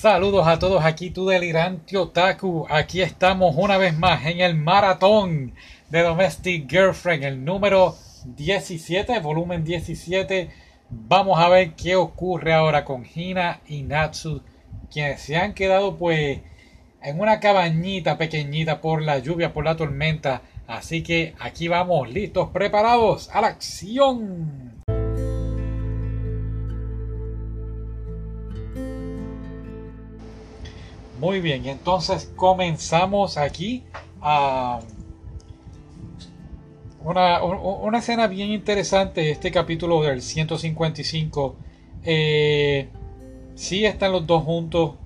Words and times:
Saludos 0.00 0.46
a 0.46 0.58
todos 0.58 0.84
aquí, 0.84 1.08
tu 1.08 1.26
delirante 1.26 1.96
otaku. 1.96 2.66
Aquí 2.68 3.00
estamos 3.00 3.56
una 3.56 3.78
vez 3.78 3.96
más 3.96 4.26
en 4.26 4.40
el 4.40 4.54
maratón 4.54 5.54
de 5.88 6.02
Domestic 6.02 6.70
Girlfriend, 6.70 7.24
el 7.24 7.42
número 7.42 7.96
17, 8.26 9.18
volumen 9.20 9.64
17. 9.64 10.50
Vamos 10.90 11.40
a 11.40 11.48
ver 11.48 11.72
qué 11.72 11.96
ocurre 11.96 12.52
ahora 12.52 12.84
con 12.84 13.06
Hina 13.06 13.62
y 13.66 13.84
Natsu, 13.84 14.42
quienes 14.92 15.22
se 15.22 15.38
han 15.38 15.54
quedado 15.54 15.96
pues 15.96 16.40
en 17.02 17.18
una 17.18 17.40
cabañita 17.40 18.18
pequeñita 18.18 18.82
por 18.82 19.00
la 19.00 19.18
lluvia, 19.18 19.54
por 19.54 19.64
la 19.64 19.78
tormenta. 19.78 20.42
Así 20.66 21.02
que 21.02 21.34
aquí 21.40 21.68
vamos, 21.68 22.10
listos, 22.10 22.50
preparados 22.50 23.30
a 23.32 23.40
la 23.40 23.48
acción. 23.48 24.75
Muy 31.18 31.40
bien, 31.40 31.66
entonces 31.66 32.30
comenzamos 32.36 33.38
aquí 33.38 33.84
a 34.20 34.80
una, 37.02 37.42
una, 37.42 37.98
escena 37.98 38.26
bien 38.26 38.50
interesante, 38.50 39.30
este 39.30 39.50
capítulo 39.50 40.02
del 40.02 40.20
155. 40.20 41.56
Eh, 42.02 42.90
sí 43.54 43.86
están 43.86 44.12
los 44.12 44.26
dos 44.26 44.44
juntos 44.44 44.96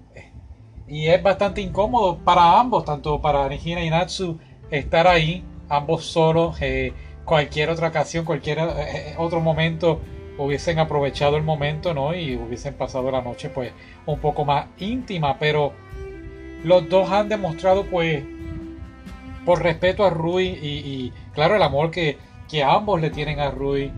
y 0.89 1.07
es 1.07 1.23
bastante 1.23 1.61
incómodo 1.61 2.19
para 2.19 2.59
ambos, 2.59 2.85
tanto 2.85 3.21
para 3.21 3.49
Nihina 3.49 3.85
y 3.85 3.91
Natsu, 3.91 4.37
estar 4.73 5.07
ahí, 5.07 5.45
ambos 5.69 6.07
solos. 6.07 6.57
Eh, 6.61 6.93
cualquier 7.25 7.71
otra 7.71 7.89
ocasión, 7.89 8.25
cualquier 8.25 8.59
eh, 8.59 9.15
otro 9.17 9.41
momento 9.41 10.01
hubiesen 10.39 10.81
aprovechado 10.81 11.37
el 11.37 11.45
momento, 11.45 11.95
¿no? 11.95 12.15
Y 12.17 12.35
hubiesen 12.35 12.75
pasado 12.75 13.13
la 13.13 13.23
noche 13.23 13.49
pues 13.51 13.73
un 14.07 14.19
poco 14.19 14.45
más 14.45 14.67
íntima, 14.79 15.39
pero 15.39 15.73
los 16.65 16.89
dos 16.89 17.11
han 17.11 17.29
demostrado, 17.29 17.85
pues, 17.87 18.23
por 19.45 19.63
respeto 19.63 20.05
a 20.05 20.11
Rui 20.11 20.47
y, 20.47 21.13
claro, 21.33 21.57
el 21.57 21.63
amor 21.63 21.91
que, 21.91 22.19
ambos 22.65 23.01
le 23.01 23.11
tienen 23.11 23.41
a 23.41 23.51
Rui, 23.51 23.91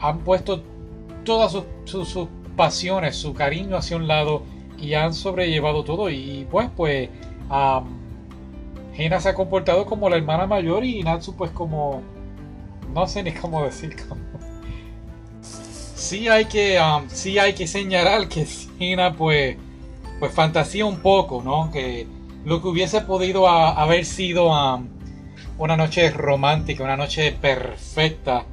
han 0.00 0.18
puesto 0.20 0.62
todas 1.24 1.52
sus, 1.84 2.28
pasiones, 2.56 3.16
su 3.16 3.34
cariño 3.34 3.76
hacia 3.76 3.98
un 3.98 4.08
lado 4.08 4.42
y 4.78 4.94
han 4.94 5.12
sobrellevado 5.12 5.84
todo. 5.84 6.08
Y 6.08 6.46
pues, 6.50 6.68
pues, 6.74 7.10
um, 7.50 7.86
se 8.96 9.28
ha 9.28 9.34
comportado 9.34 9.84
como 9.84 10.08
la 10.08 10.16
hermana 10.16 10.46
mayor 10.46 10.84
y 10.84 11.02
Natsu, 11.02 11.36
pues, 11.36 11.50
como. 11.50 12.02
No 12.94 13.06
sé 13.06 13.22
ni 13.22 13.32
cómo 13.32 13.62
decir. 13.62 13.94
Sí 15.42 16.28
hay 16.28 16.46
que, 16.46 16.80
sí 17.08 17.38
hay 17.38 17.52
que 17.52 17.66
señalar 17.66 18.28
que 18.28 18.46
Hina, 18.78 19.14
pues 19.14 19.56
pues 20.18 20.32
fantasía 20.32 20.86
un 20.86 21.00
poco, 21.00 21.42
¿no? 21.42 21.70
Que 21.70 22.06
lo 22.44 22.62
que 22.62 22.68
hubiese 22.68 23.00
podido 23.02 23.48
haber 23.48 24.04
sido 24.04 24.48
um, 24.50 24.88
una 25.58 25.76
noche 25.76 26.10
romántica, 26.10 26.84
una 26.84 26.96
noche 26.96 27.32
perfecta 27.32 28.44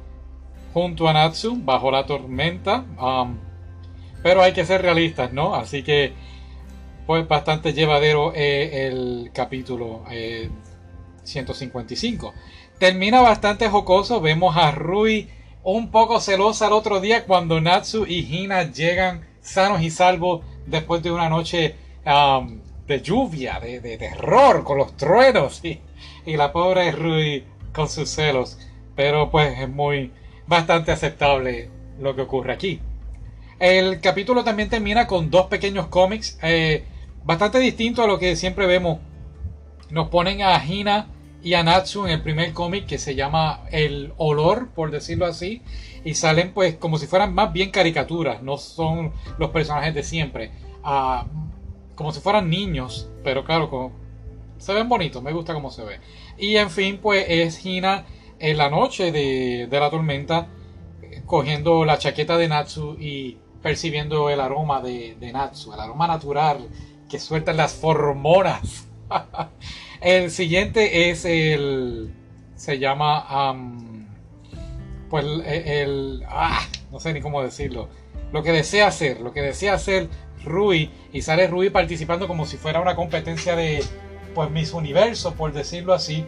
junto 0.72 1.08
a 1.08 1.12
Natsu, 1.12 1.56
bajo 1.62 1.90
la 1.90 2.04
tormenta. 2.04 2.84
Um, 3.00 3.38
pero 4.22 4.42
hay 4.42 4.52
que 4.52 4.64
ser 4.64 4.82
realistas, 4.82 5.32
¿no? 5.32 5.54
Así 5.54 5.82
que, 5.82 6.12
pues 7.06 7.28
bastante 7.28 7.72
llevadero 7.72 8.32
eh, 8.34 8.88
el 8.88 9.30
capítulo 9.32 10.02
155. 11.22 12.28
Eh, 12.28 12.32
Termina 12.78 13.20
bastante 13.20 13.68
jocoso. 13.68 14.20
Vemos 14.20 14.56
a 14.56 14.70
Rui 14.72 15.28
un 15.62 15.90
poco 15.90 16.20
celosa 16.20 16.66
el 16.66 16.72
otro 16.72 17.00
día 17.00 17.24
cuando 17.24 17.60
Natsu 17.60 18.06
y 18.06 18.20
Hina 18.20 18.70
llegan 18.72 19.26
sanos 19.40 19.82
y 19.82 19.90
salvos 19.90 20.44
después 20.66 21.02
de 21.02 21.10
una 21.10 21.28
noche 21.28 21.76
um, 22.06 22.60
de 22.86 23.00
lluvia, 23.00 23.60
de, 23.60 23.96
terror, 23.98 24.64
con 24.64 24.78
los 24.78 24.96
truenos 24.96 25.62
y, 25.64 25.80
la 26.26 26.52
pobre 26.52 26.90
Rui 26.92 27.44
con 27.72 27.88
sus 27.88 28.08
celos. 28.10 28.58
Pero 28.94 29.30
pues 29.30 29.58
es 29.58 29.68
muy 29.68 30.12
bastante 30.46 30.92
aceptable 30.92 31.70
lo 31.98 32.14
que 32.14 32.22
ocurre 32.22 32.52
aquí. 32.52 32.80
El 33.58 34.00
capítulo 34.00 34.44
también 34.44 34.68
termina 34.68 35.06
con 35.06 35.30
dos 35.30 35.46
pequeños 35.46 35.86
cómics, 35.86 36.38
eh, 36.42 36.84
bastante 37.24 37.58
distintos 37.58 38.04
a 38.04 38.08
lo 38.08 38.18
que 38.18 38.36
siempre 38.36 38.66
vemos. 38.66 38.98
Nos 39.90 40.08
ponen 40.08 40.42
a 40.42 40.64
Hina 40.64 41.08
y 41.44 41.52
a 41.54 41.62
Natsu 41.62 42.06
en 42.06 42.12
el 42.12 42.22
primer 42.22 42.54
cómic 42.54 42.86
que 42.86 42.96
se 42.96 43.14
llama 43.14 43.60
El 43.70 44.14
Olor, 44.16 44.70
por 44.70 44.90
decirlo 44.90 45.26
así, 45.26 45.60
y 46.02 46.14
salen 46.14 46.54
pues 46.54 46.76
como 46.76 46.96
si 46.96 47.06
fueran 47.06 47.34
más 47.34 47.52
bien 47.52 47.70
caricaturas, 47.70 48.42
no 48.42 48.56
son 48.56 49.12
los 49.38 49.50
personajes 49.50 49.94
de 49.94 50.02
siempre, 50.02 50.52
como 51.94 52.12
si 52.12 52.20
fueran 52.20 52.48
niños, 52.48 53.10
pero 53.22 53.44
claro, 53.44 53.92
se 54.56 54.72
ven 54.72 54.88
bonitos, 54.88 55.22
me 55.22 55.32
gusta 55.32 55.52
cómo 55.52 55.70
se 55.70 55.84
ve. 55.84 56.00
Y 56.38 56.56
en 56.56 56.70
fin, 56.70 56.98
pues 57.00 57.26
es 57.28 57.64
Hina 57.64 58.06
en 58.38 58.56
la 58.56 58.70
noche 58.70 59.12
de, 59.12 59.68
la 59.70 59.90
tormenta, 59.90 60.48
cogiendo 61.26 61.84
la 61.84 61.98
chaqueta 61.98 62.38
de 62.38 62.48
Natsu 62.48 62.96
y 62.98 63.36
percibiendo 63.62 64.30
el 64.30 64.40
aroma 64.40 64.80
de, 64.80 65.14
Natsu, 65.30 65.74
el 65.74 65.80
aroma 65.80 66.06
natural 66.06 66.70
que 67.08 67.18
sueltan 67.18 67.58
las 67.58 67.74
formonas. 67.74 68.88
el 70.04 70.30
siguiente 70.30 71.10
es 71.10 71.24
el... 71.24 72.14
se 72.56 72.78
llama 72.78 73.56
pues 75.10 75.24
el, 75.46 76.24
ah, 76.28 76.66
no 76.90 77.00
sé 77.00 77.12
ni 77.12 77.20
cómo 77.20 77.42
decirlo, 77.42 77.88
lo 78.32 78.42
que 78.42 78.52
desea 78.52 78.88
hacer, 78.88 79.20
lo 79.20 79.32
que 79.32 79.42
desea 79.42 79.74
hacer 79.74 80.08
Rui 80.44 80.90
y 81.12 81.22
sale 81.22 81.46
Rui 81.46 81.70
participando 81.70 82.26
como 82.28 82.46
si 82.46 82.56
fuera 82.56 82.80
una 82.80 82.96
competencia 82.96 83.56
de 83.56 83.82
pues 84.34 84.50
Miss 84.50 84.72
Universo, 84.72 85.34
por 85.34 85.52
decirlo 85.52 85.94
así, 85.94 86.24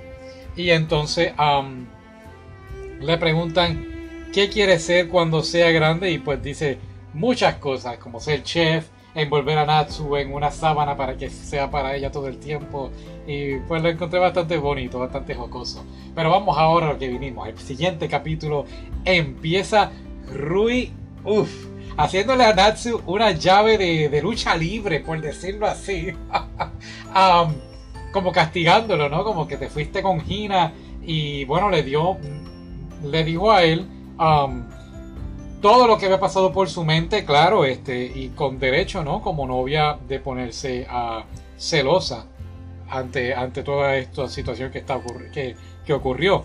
y 0.57 0.71
entonces 0.71 1.33
le 3.01 3.19
preguntan 3.19 4.29
qué 4.33 4.49
quiere 4.49 4.79
ser 4.79 5.09
cuando 5.09 5.43
sea 5.43 5.71
grande 5.71 6.11
y 6.11 6.19
pues 6.19 6.43
dice 6.43 6.79
muchas 7.13 7.57
cosas 7.57 7.99
como 7.99 8.21
ser 8.21 8.43
chef, 8.43 8.87
envolver 9.17 9.59
a 9.59 9.65
Natsu 9.65 10.17
en 10.17 10.33
una 10.33 10.51
sábana 10.51 10.97
para 10.97 11.17
que 11.17 11.31
sea 11.31 11.71
para 11.71 11.97
ella 11.97 12.13
todo 12.13 12.29
el 12.29 12.39
tiempo. 12.39 12.91
Y 13.27 13.57
pues 13.61 13.83
lo 13.83 13.89
encontré 13.89 14.21
bastante 14.21 14.59
bonito, 14.59 14.99
bastante 14.99 15.35
jocoso. 15.35 15.85
Pero 16.15 16.31
vamos 16.31 16.57
ahora 16.57 16.91
a 16.91 16.93
lo 16.93 16.99
que 16.99 17.09
vinimos. 17.09 17.49
El 17.49 17.59
siguiente 17.59 18.09
capítulo 18.09 18.67
empieza 19.05 19.91
Rui, 20.33 20.93
uff, 21.25 21.51
haciéndole 21.97 22.45
a 22.45 22.55
Natsu 22.55 23.01
una 23.07 23.33
llave 23.33 23.79
de, 23.79 24.23
lucha 24.23 24.55
libre, 24.55 25.01
por 25.01 25.21
decirlo 25.21 25.67
así. 25.67 26.13
como 28.13 28.33
castigándolo, 28.33 29.09
¿no? 29.09 29.25
Como 29.25 29.49
que 29.49 29.57
te 29.57 29.69
fuiste 29.69 30.03
con 30.03 30.23
Hina 30.27 30.73
y 31.03 31.45
bueno, 31.45 31.71
le 31.71 31.83
dio, 31.83 32.17
le 33.03 33.25
dijo 33.25 33.51
a 33.51 33.63
él, 33.63 33.87
todo 35.61 35.87
lo 35.87 35.99
que 35.99 36.07
había 36.07 36.21
pasado 36.21 36.53
por 36.53 36.69
su 36.69 36.85
mente, 36.85 37.25
claro, 37.25 37.65
este, 37.65 38.05
y 38.05 38.29
con 38.31 38.59
derecho, 38.59 39.03
¿no? 39.03 39.23
Como 39.23 39.47
novia 39.47 39.99
de 40.09 40.21
ponerse 40.21 40.87
celosa 41.57 42.27
ante, 42.89 43.35
ante 43.35 43.63
toda 43.63 43.97
esta 43.97 44.29
situación 44.29 44.71
que, 44.71 44.79
está 44.79 45.01
que, 45.33 45.57
que 45.85 45.93
ocurrió. 45.93 46.45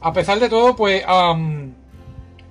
A 0.00 0.12
pesar 0.12 0.38
de 0.38 0.48
todo, 0.48 0.76
pues, 0.76 1.04
um, 1.06 1.72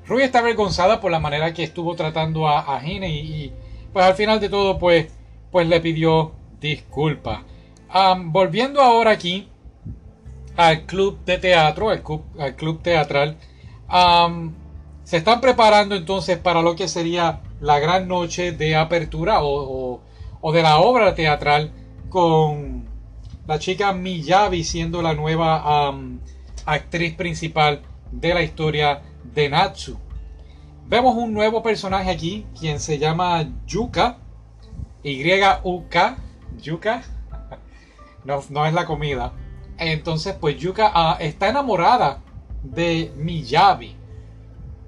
Rui 0.08 0.24
está 0.24 0.40
avergonzada 0.40 1.00
por 1.02 1.12
la 1.12 1.20
manera 1.20 1.54
que 1.54 1.64
estuvo 1.64 1.96
tratando 1.96 2.48
a, 2.48 2.78
a 2.78 2.86
y, 2.86 3.54
pues 3.92 4.06
al 4.06 4.16
final 4.16 4.40
de 4.40 4.50
todo, 4.50 4.78
pues, 4.80 5.08
pues 5.52 5.68
le 5.68 5.80
pidió 5.81 6.31
disculpas. 6.59 7.40
volviendo 8.25 8.81
ahora 8.81 9.12
aquí 9.12 9.48
al 10.56 10.86
club 10.86 11.24
de 11.25 11.38
teatro, 11.38 11.90
al 11.90 12.02
club, 12.02 12.24
al 12.40 12.56
club 12.56 12.81
teatral, 12.81 13.38
se 15.07 15.16
están 15.16 15.40
preparando 15.40 15.95
entonces 15.95 16.38
para 16.38 16.62
lo 16.62 16.75
que 16.75 16.90
sería 16.90 17.40
la 17.62 17.79
gran 17.79 18.09
noche 18.09 18.51
de 18.51 18.75
apertura 18.75 19.38
o, 19.42 20.01
de 20.51 20.62
la 20.62 20.80
obra 20.80 21.15
teatral 21.15 21.71
con 22.09 22.89
la 23.48 23.57
chica 23.57 23.94
Miyabi 23.94 24.65
siendo 24.65 25.01
la 25.01 25.13
nueva 25.13 25.94
actriz 26.65 27.15
principal 27.15 27.83
de 28.12 28.33
la 28.33 28.44
historia 28.44 29.01
de 29.33 29.48
Natsu. 29.48 29.98
Vemos 30.88 31.15
un 31.15 31.33
nuevo 31.33 31.63
personaje 31.63 32.12
aquí, 32.12 32.45
quien 32.59 32.81
se 32.81 33.00
llama 33.00 33.48
Yuka, 33.65 34.18
Y-U-K, 35.04 36.18
Yuka, 36.62 37.04
no, 38.25 38.44
no, 38.50 38.65
es 38.65 38.74
la 38.74 38.86
comida. 38.86 39.31
Entonces, 39.77 40.36
pues 40.38 40.57
Yuka 40.57 40.92
ah, 40.94 41.15
está 41.21 41.48
enamorada 41.48 42.21
de 42.62 43.13
Miyabi. 43.15 43.96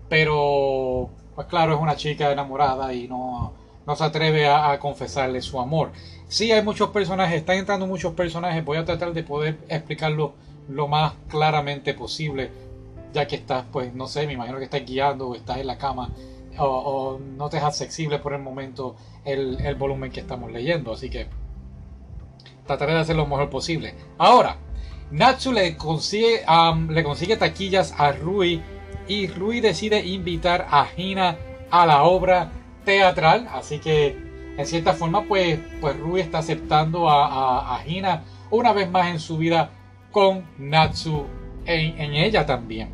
Pero, 0.10 1.10
pues 1.36 1.48
claro, 1.48 1.76
es 1.76 1.80
una 1.80 1.96
chica 1.96 2.32
enamorada 2.32 2.94
y 2.94 3.08
no, 3.08 3.54
no 3.86 3.96
se 3.96 4.04
atreve 4.04 4.48
a, 4.48 4.78
confesarle 4.80 5.42
su 5.42 5.60
amor. 5.60 5.92
Sí, 6.28 6.52
hay 6.52 6.64
muchos 6.64 6.90
personajes, 6.90 7.38
están 7.38 7.58
entrando 7.58 7.88
muchos 7.88 8.14
personajes. 8.14 8.66
Voy 8.66 8.78
a 8.78 8.86
tratar 8.86 9.14
de 9.14 9.24
poder 9.24 9.60
explicarlo 9.70 10.34
lo 10.68 10.88
más 10.88 11.14
claramente 11.28 11.94
posible, 11.94 12.52
ya 13.14 13.28
que 13.28 13.38
estás, 13.38 13.66
pues, 13.72 13.94
no 13.94 14.08
sé, 14.08 14.28
me 14.28 14.34
imagino 14.34 14.58
que 14.58 14.66
estás 14.66 14.86
guiando 14.86 15.30
o 15.30 15.36
estás 15.36 15.58
en 15.58 15.68
la 15.68 15.78
cama 15.78 16.10
o, 16.58 17.20
no 17.38 17.50
te 17.50 17.58
es 17.58 17.64
accesible 17.64 18.20
por 18.20 18.34
el 18.34 18.42
momento 18.42 18.96
el, 19.24 19.60
el, 19.62 19.76
volumen 19.76 20.12
que 20.12 20.20
estamos 20.20 20.52
leyendo. 20.52 20.94
Así 20.94 21.10
que 21.10 21.28
trataré 22.66 22.94
de 22.94 23.00
hacer 23.00 23.16
lo 23.16 23.26
mejor 23.26 23.50
posible. 23.50 23.96
Ahora, 24.18 24.58
Natsu 25.12 25.52
le 25.52 25.76
consigue, 25.76 26.42
le 26.90 27.04
consigue 27.04 27.38
taquillas 27.38 27.94
a 27.98 28.12
Rui 28.12 28.62
y 29.10 29.28
Rui 29.28 29.60
decide 29.60 30.06
invitar 30.06 30.68
a 30.70 30.88
Hina 30.96 31.36
a 31.70 31.86
la 31.86 32.04
obra 32.04 32.52
teatral. 32.86 33.50
Así 33.52 33.80
que 33.80 34.16
en 34.56 34.66
cierta 34.66 34.94
forma 34.94 35.24
pues, 35.24 35.60
pues 35.82 36.00
Rui 36.00 36.22
está 36.22 36.38
aceptando 36.38 37.10
a, 37.10 37.76
a, 37.76 37.88
Hina 37.88 38.24
una 38.52 38.72
vez 38.72 38.90
más 38.90 39.08
en 39.08 39.20
su 39.20 39.38
vida 39.38 39.72
con 40.12 40.46
Natsu 40.58 41.26
en, 41.66 42.00
en 42.00 42.14
ella 42.14 42.46
también. 42.46 42.90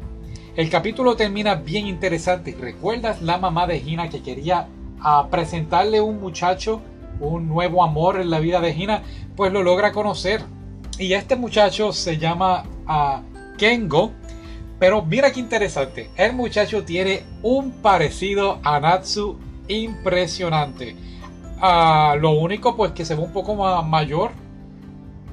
El 0.55 0.69
capítulo 0.69 1.17
termina 1.17 1.55
bien 1.55 1.85
interesante. 1.85 2.55
¿Recuerdas 2.57 3.21
la 3.21 3.37
mamá 3.37 3.67
de 3.67 3.77
Hina 3.77 4.09
que 4.09 4.23
quería 4.23 4.69
a 5.01 5.27
presentarle 5.27 5.99
un 5.99 6.21
muchacho, 6.21 6.81
un 7.19 7.49
nuevo 7.49 7.83
amor 7.83 8.21
en 8.21 8.29
la 8.29 8.39
vida 8.39 8.61
de 8.61 8.71
Hina? 8.71 9.03
Pues 9.35 9.51
lo 9.51 9.63
logra 9.63 9.91
conocer. 9.91 10.41
Y 10.97 11.11
este 11.11 11.35
muchacho 11.35 11.91
se 11.91 12.17
llama 12.17 12.63
uh, 12.87 13.57
Kengo. 13.57 14.13
Pero 14.85 15.01
mira 15.01 15.31
qué 15.31 15.39
interesante. 15.39 16.11
El 16.15 16.33
muchacho 16.33 16.85
tiene 16.85 17.23
un 17.41 17.71
parecido 17.71 18.59
a 18.61 18.79
Natsu 18.79 19.39
impresionante. 19.67 20.95
Uh, 21.59 22.19
lo 22.19 22.33
único 22.33 22.75
pues 22.75 22.91
que 22.91 23.03
se 23.03 23.15
ve 23.15 23.23
un 23.23 23.33
poco 23.33 23.55
más 23.55 23.83
mayor 23.83 24.29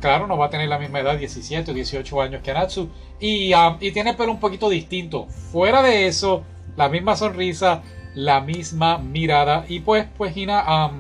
claro, 0.01 0.27
no 0.27 0.39
va 0.39 0.47
a 0.47 0.51
tener 0.51 0.71
la 0.71 0.79
misma 0.79 1.01
edad, 1.01 1.19
17 1.19 1.71
o 1.71 1.75
18 1.75 2.23
años 2.23 2.41
que 2.43 2.55
Natsu. 2.55 2.89
Y, 3.21 3.53
y 3.81 3.93
tiene 3.93 4.15
pelo 4.15 4.33
un 4.33 4.41
poquito 4.41 4.71
distinto. 4.71 5.27
Fuera 5.27 5.83
de 5.83 6.07
eso, 6.07 6.45
la 6.75 6.89
misma 6.89 7.15
sonrisa, 7.15 7.83
la 8.15 8.41
misma 8.41 8.97
mirada. 8.97 9.67
Y 9.69 9.81
pues, 9.81 10.07
pues 10.17 10.35
Hina 10.35 10.91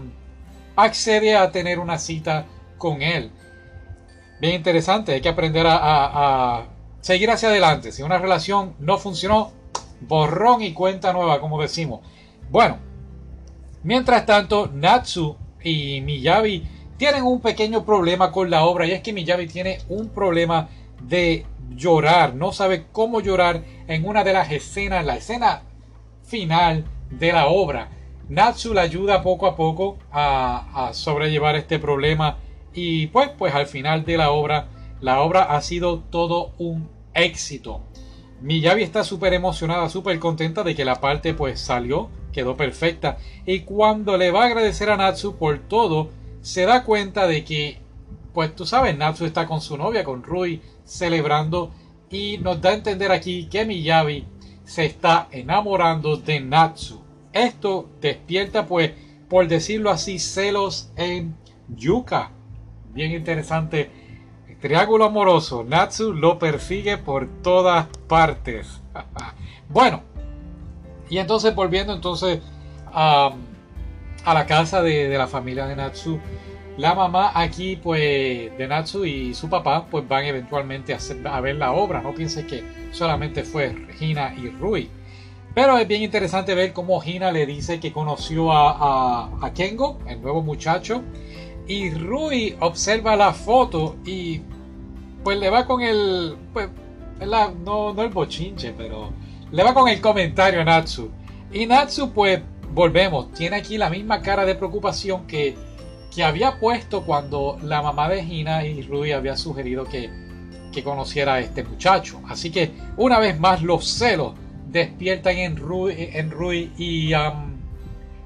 accede 0.76 1.36
a 1.36 1.50
tener 1.50 1.78
una 1.78 1.96
cita 1.96 2.44
con 2.76 3.00
él. 3.00 3.30
Bien 4.42 4.56
interesante, 4.56 5.14
hay 5.14 5.22
que 5.22 5.30
aprender 5.30 5.64
a 5.66 6.66
seguir 7.02 7.30
hacia 7.30 7.50
adelante. 7.50 7.92
Si 7.92 8.02
una 8.02 8.16
relación 8.16 8.74
no 8.78 8.96
funcionó, 8.96 9.52
borrón 10.00 10.62
y 10.62 10.72
cuenta 10.72 11.12
nueva, 11.12 11.40
como 11.40 11.60
decimos. 11.60 12.00
Bueno, 12.50 12.78
mientras 13.82 14.24
tanto, 14.24 14.70
Natsu 14.72 15.36
y 15.62 16.00
Miyabi 16.00 16.66
tienen 16.96 17.24
un 17.24 17.40
pequeño 17.40 17.84
problema 17.84 18.32
con 18.32 18.48
la 18.48 18.64
obra 18.64 18.86
y 18.86 18.92
es 18.92 19.02
que 19.02 19.12
Miyabi 19.12 19.46
tiene 19.46 19.78
un 19.88 20.08
problema 20.08 20.68
de 21.02 21.44
llorar, 21.70 22.34
no 22.34 22.52
sabe 22.52 22.86
cómo 22.92 23.20
llorar 23.20 23.64
en 23.88 24.06
una 24.06 24.24
de 24.24 24.32
las 24.32 24.50
escenas, 24.52 25.04
la 25.04 25.16
escena 25.16 25.62
final 26.22 26.84
de 27.10 27.32
la 27.32 27.46
obra. 27.46 27.88
Natsu 28.28 28.72
le 28.72 28.80
ayuda 28.80 29.22
poco 29.22 29.46
a 29.46 29.56
poco 29.56 29.98
a, 30.12 30.90
sobrellevar 30.92 31.56
este 31.56 31.78
problema 31.78 32.38
y 32.72 33.08
pues, 33.08 33.30
pues 33.30 33.54
al 33.54 33.66
final 33.66 34.04
de 34.04 34.16
la 34.16 34.30
obra, 34.30 34.68
la 35.00 35.20
obra 35.20 35.42
ha 35.42 35.60
sido 35.60 35.98
todo 35.98 36.52
un 36.58 36.88
éxito. 37.14 37.82
Miyabi 38.40 38.82
está 38.82 39.04
súper 39.04 39.34
emocionada, 39.34 39.88
súper 39.88 40.18
contenta 40.18 40.64
de 40.64 40.74
que 40.74 40.84
la 40.84 41.00
parte 41.00 41.32
pues 41.32 41.60
salió, 41.60 42.08
quedó 42.32 42.56
perfecta 42.56 43.18
y 43.46 43.60
cuando 43.60 44.16
le 44.16 44.30
va 44.30 44.42
a 44.42 44.46
agradecer 44.46 44.90
a 44.90 44.96
Natsu 44.96 45.36
por 45.36 45.58
todo, 45.60 46.10
se 46.40 46.64
da 46.64 46.82
cuenta 46.82 47.28
de 47.28 47.44
que, 47.44 47.78
pues 48.34 48.54
tú 48.56 48.66
sabes, 48.66 48.96
Natsu 48.96 49.26
está 49.26 49.46
con 49.46 49.60
su 49.60 49.76
novia, 49.76 50.02
con 50.02 50.24
Rui, 50.24 50.60
celebrando 50.84 51.70
y 52.10 52.38
nos 52.38 52.60
da 52.60 52.70
a 52.70 52.74
entender 52.74 53.12
aquí 53.12 53.46
que 53.46 53.64
Miyabi 53.64 54.26
se 54.64 54.86
está 54.86 55.28
enamorando 55.30 56.16
de 56.16 56.40
Natsu. 56.40 57.00
Esto 57.32 57.88
despierta, 58.00 58.66
pues, 58.66 58.92
por 59.28 59.48
decirlo 59.48 59.90
así, 59.90 60.18
celos 60.18 60.90
en 60.96 61.36
Yuka. 61.68 62.32
Bien 62.92 63.12
interesante. 63.12 63.90
Triángulo 64.62 65.04
amoroso. 65.04 65.64
Natsu 65.64 66.14
lo 66.14 66.38
persigue 66.38 66.96
por 66.96 67.28
todas 67.42 67.88
partes. 68.08 68.80
bueno. 69.68 70.02
Y 71.10 71.18
entonces 71.18 71.54
volviendo 71.54 71.92
entonces 71.92 72.40
a 72.86 73.32
a 74.24 74.34
la 74.34 74.46
casa 74.46 74.82
de, 74.82 75.08
la 75.16 75.26
familia 75.26 75.66
de 75.66 75.76
Natsu. 75.76 76.18
La 76.78 76.94
mamá 76.94 77.32
aquí, 77.34 77.76
pues, 77.76 78.56
de 78.56 78.66
Natsu 78.66 79.04
y 79.04 79.34
su 79.34 79.48
papá, 79.50 79.86
pues 79.90 80.08
van 80.08 80.24
eventualmente 80.24 80.96
a, 81.26 81.40
ver 81.40 81.56
la 81.56 81.72
obra. 81.72 82.00
No 82.00 82.14
pienses 82.14 82.46
que 82.46 82.64
solamente 82.92 83.44
fue 83.44 83.74
Hina 84.00 84.34
y 84.34 84.48
Rui. 84.48 84.88
Pero 85.54 85.76
es 85.76 85.86
bien 85.86 86.02
interesante 86.02 86.54
ver 86.54 86.72
cómo 86.72 87.02
Hina 87.04 87.30
le 87.30 87.44
dice 87.44 87.78
que 87.78 87.92
conoció 87.92 88.52
a, 88.52 89.28
a, 89.42 89.52
Kengo, 89.52 89.98
el 90.06 90.22
nuevo 90.22 90.42
muchacho. 90.42 91.02
Y 91.66 91.90
Rui 91.90 92.56
observa 92.60 93.16
la 93.16 93.34
foto 93.34 93.96
y 94.06 94.40
pues 95.22 95.38
le 95.38 95.50
va 95.50 95.66
con 95.66 95.82
el... 95.82 96.36
Pues, 96.52 96.68
no, 97.64 97.94
no 97.94 98.02
el 98.02 98.08
bochinche, 98.08 98.72
pero 98.76 99.12
le 99.50 99.62
va 99.62 99.74
con 99.74 99.88
el 99.88 100.00
comentario 100.00 100.60
a 100.60 100.64
Natsu. 100.64 101.10
Y 101.52 101.66
Natsu 101.66 102.12
pues 102.12 102.40
volvemos, 102.72 103.32
tiene 103.32 103.56
aquí 103.56 103.78
la 103.78 103.90
misma 103.90 104.22
cara 104.22 104.44
de 104.44 104.54
preocupación 104.54 105.26
que, 105.26 105.56
que 106.14 106.24
había 106.24 106.58
puesto 106.58 107.04
cuando 107.04 107.58
la 107.62 107.82
mamá 107.82 108.08
de 108.08 108.24
Gina 108.24 108.64
y 108.64 108.82
Rui 108.82 109.12
había 109.12 109.36
sugerido 109.36 109.84
que, 109.84 110.10
que 110.72 110.82
conociera 110.82 111.34
a 111.34 111.40
este 111.40 111.62
muchacho. 111.62 112.20
Así 112.28 112.50
que 112.50 112.72
una 112.96 113.18
vez 113.18 113.38
más 113.38 113.62
los 113.62 113.86
celos 113.86 114.32
despiertan 114.68 115.36
en 115.36 115.56
Rui, 115.56 115.94
en 115.96 116.32
y... 116.78 117.14
Um, 117.14 117.52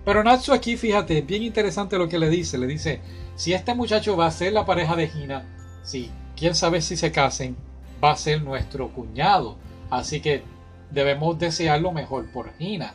pero 0.05 0.23
Natsu 0.23 0.53
aquí, 0.53 0.77
fíjate, 0.77 1.23
bien 1.23 1.43
interesante 1.43 1.99
lo 1.99 2.09
que 2.09 2.21
le 2.21 2.31
dice. 2.31 2.59
Le 2.59 2.69
dice, 2.69 3.01
si 3.35 3.53
este 3.53 3.75
muchacho 3.75 4.17
va 4.17 4.27
a 4.27 4.31
ser 4.31 4.53
la 4.53 4.65
pareja 4.65 4.95
de 4.95 5.09
Gina, 5.09 5.45
sí, 5.83 6.13
quién 6.37 6.55
sabe 6.55 6.83
si 6.83 6.97
se 6.97 7.13
casen, 7.13 7.57
va 8.03 8.13
a 8.13 8.17
ser 8.17 8.43
nuestro 8.43 8.89
cuñado. 8.93 9.57
Así 9.91 10.21
que 10.21 10.43
debemos 10.91 11.39
desear 11.39 11.81
lo 11.81 11.93
mejor 11.93 12.31
por 12.31 12.57
Gina. 12.59 12.95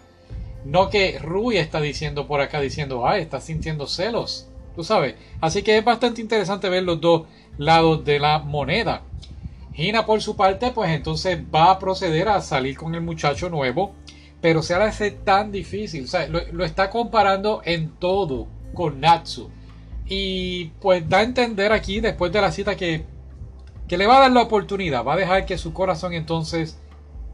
No 0.63 0.89
que 0.89 1.17
Rui 1.19 1.57
está 1.57 1.81
diciendo 1.81 2.27
por 2.27 2.41
acá, 2.41 2.61
diciendo, 2.61 3.07
ay, 3.07 3.21
está 3.21 3.41
sintiendo 3.41 3.87
celos. 3.87 4.47
Tú 4.75 4.83
sabes. 4.83 5.15
Así 5.41 5.63
que 5.63 5.77
es 5.77 5.83
bastante 5.83 6.21
interesante 6.21 6.69
ver 6.69 6.83
los 6.83 7.01
dos 7.01 7.23
lados 7.57 8.05
de 8.05 8.19
la 8.19 8.39
moneda. 8.39 9.01
Gina, 9.73 10.05
por 10.05 10.21
su 10.21 10.35
parte, 10.35 10.71
pues 10.71 10.91
entonces 10.91 11.39
va 11.53 11.71
a 11.71 11.79
proceder 11.79 12.29
a 12.29 12.41
salir 12.41 12.77
con 12.77 12.93
el 12.93 13.01
muchacho 13.01 13.49
nuevo. 13.49 13.93
Pero 14.39 14.61
se 14.61 14.75
hace 14.75 15.11
tan 15.11 15.51
difícil. 15.51 16.05
O 16.05 16.07
sea, 16.07 16.27
lo, 16.27 16.63
está 16.63 16.89
comparando 16.89 17.61
en 17.65 17.91
todo 17.99 18.47
con 18.73 18.99
Natsu. 18.99 19.49
Y 20.07 20.65
pues 20.81 21.07
da 21.07 21.19
a 21.19 21.23
entender 21.23 21.71
aquí, 21.71 22.01
después 22.01 22.31
de 22.31 22.41
la 22.41 22.51
cita, 22.51 22.75
que, 22.75 23.05
que 23.91 23.97
le 23.97 24.07
va 24.07 24.15
a 24.15 24.19
dar 24.21 24.31
la 24.31 24.43
oportunidad. 24.43 25.03
Va 25.03 25.15
a 25.15 25.17
dejar 25.17 25.45
que 25.45 25.57
su 25.57 25.73
corazón 25.73 26.13
entonces 26.13 26.79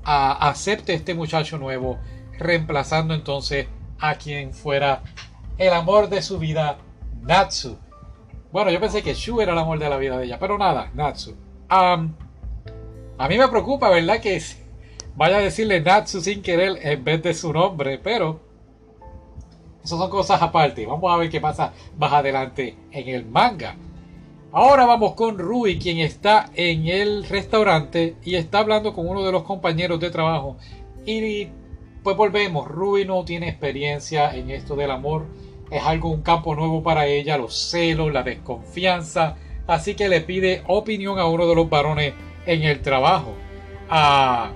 acepte 0.04 0.96
este 0.96 1.14
muchacho 1.14 1.60
nuevo 1.60 2.00
reemplazando 2.40 3.14
entonces 3.14 3.68
a 4.00 4.16
quien 4.16 4.56
fuera 4.56 5.04
el 5.60 5.72
amor 5.72 6.10
de 6.10 6.24
su 6.24 6.40
vida, 6.40 6.80
Natsu. 7.22 7.78
Bueno, 8.52 8.72
yo 8.72 8.80
pensé 8.80 9.04
que 9.04 9.14
Shu 9.14 9.40
era 9.40 9.52
el 9.54 9.60
amor 9.60 9.78
de 9.78 9.88
la 9.88 9.98
vida 9.98 10.18
de 10.18 10.26
ella, 10.26 10.40
pero 10.40 10.58
nada, 10.58 10.90
Natsu. 10.96 11.36
a 11.70 11.98
mí 13.30 13.38
me 13.38 13.48
preocupa, 13.50 13.92
¿verdad? 13.92 14.20
Que 14.20 14.42
vaya 15.16 15.38
a 15.38 15.42
decirle 15.42 15.80
Natsu 15.80 16.22
sin 16.22 16.42
querer 16.42 16.80
en 16.82 17.04
vez 17.04 17.22
de 17.22 17.36
su 17.36 17.54
nombre, 17.54 18.00
pero 18.00 18.40
eso 19.84 19.96
son 19.96 20.10
cosas 20.10 20.42
aparte. 20.42 20.88
Vamos 20.88 21.14
a 21.14 21.18
ver 21.18 21.30
qué 21.30 21.40
pasa 21.40 21.72
más 22.00 22.12
adelante 22.14 22.76
en 22.90 23.10
el 23.10 23.28
manga. 23.28 23.76
Ahora 24.54 24.86
vamos 24.86 25.14
con 25.14 25.38
Rui, 25.38 25.78
quien 25.78 25.98
está 26.00 26.50
en 26.56 26.88
el 26.88 27.26
restaurante 27.28 28.16
y 28.24 28.36
está 28.36 28.60
hablando 28.60 28.94
con 28.94 29.08
uno 29.08 29.24
de 29.26 29.32
los 29.32 29.44
compañeros 29.44 30.00
de 30.00 30.10
trabajo. 30.10 30.58
Y 31.06 31.50
pues 32.02 32.16
volvemos, 32.16 32.66
Ruby 32.66 33.04
no 33.04 33.26
tiene 33.26 33.50
experiencia 33.50 34.34
en 34.34 34.50
esto 34.50 34.78
del 34.78 34.92
amor, 34.92 35.26
es 35.70 35.84
algo, 35.84 36.10
un 36.10 36.22
campo 36.22 36.56
nuevo 36.56 36.82
para 36.82 37.06
ella, 37.08 37.38
los 37.38 37.54
celos, 37.70 38.14
la 38.14 38.24
desconfianza, 38.24 39.36
así 39.68 39.96
que 39.96 40.08
le 40.08 40.22
pide 40.22 40.64
opinión 40.68 41.20
a 41.20 41.26
uno 41.26 41.46
de 41.46 41.56
los 41.56 41.70
varones 41.70 42.14
en 42.46 42.64
el 42.64 42.82
trabajo. 42.82 43.34
Ah, 43.90 44.52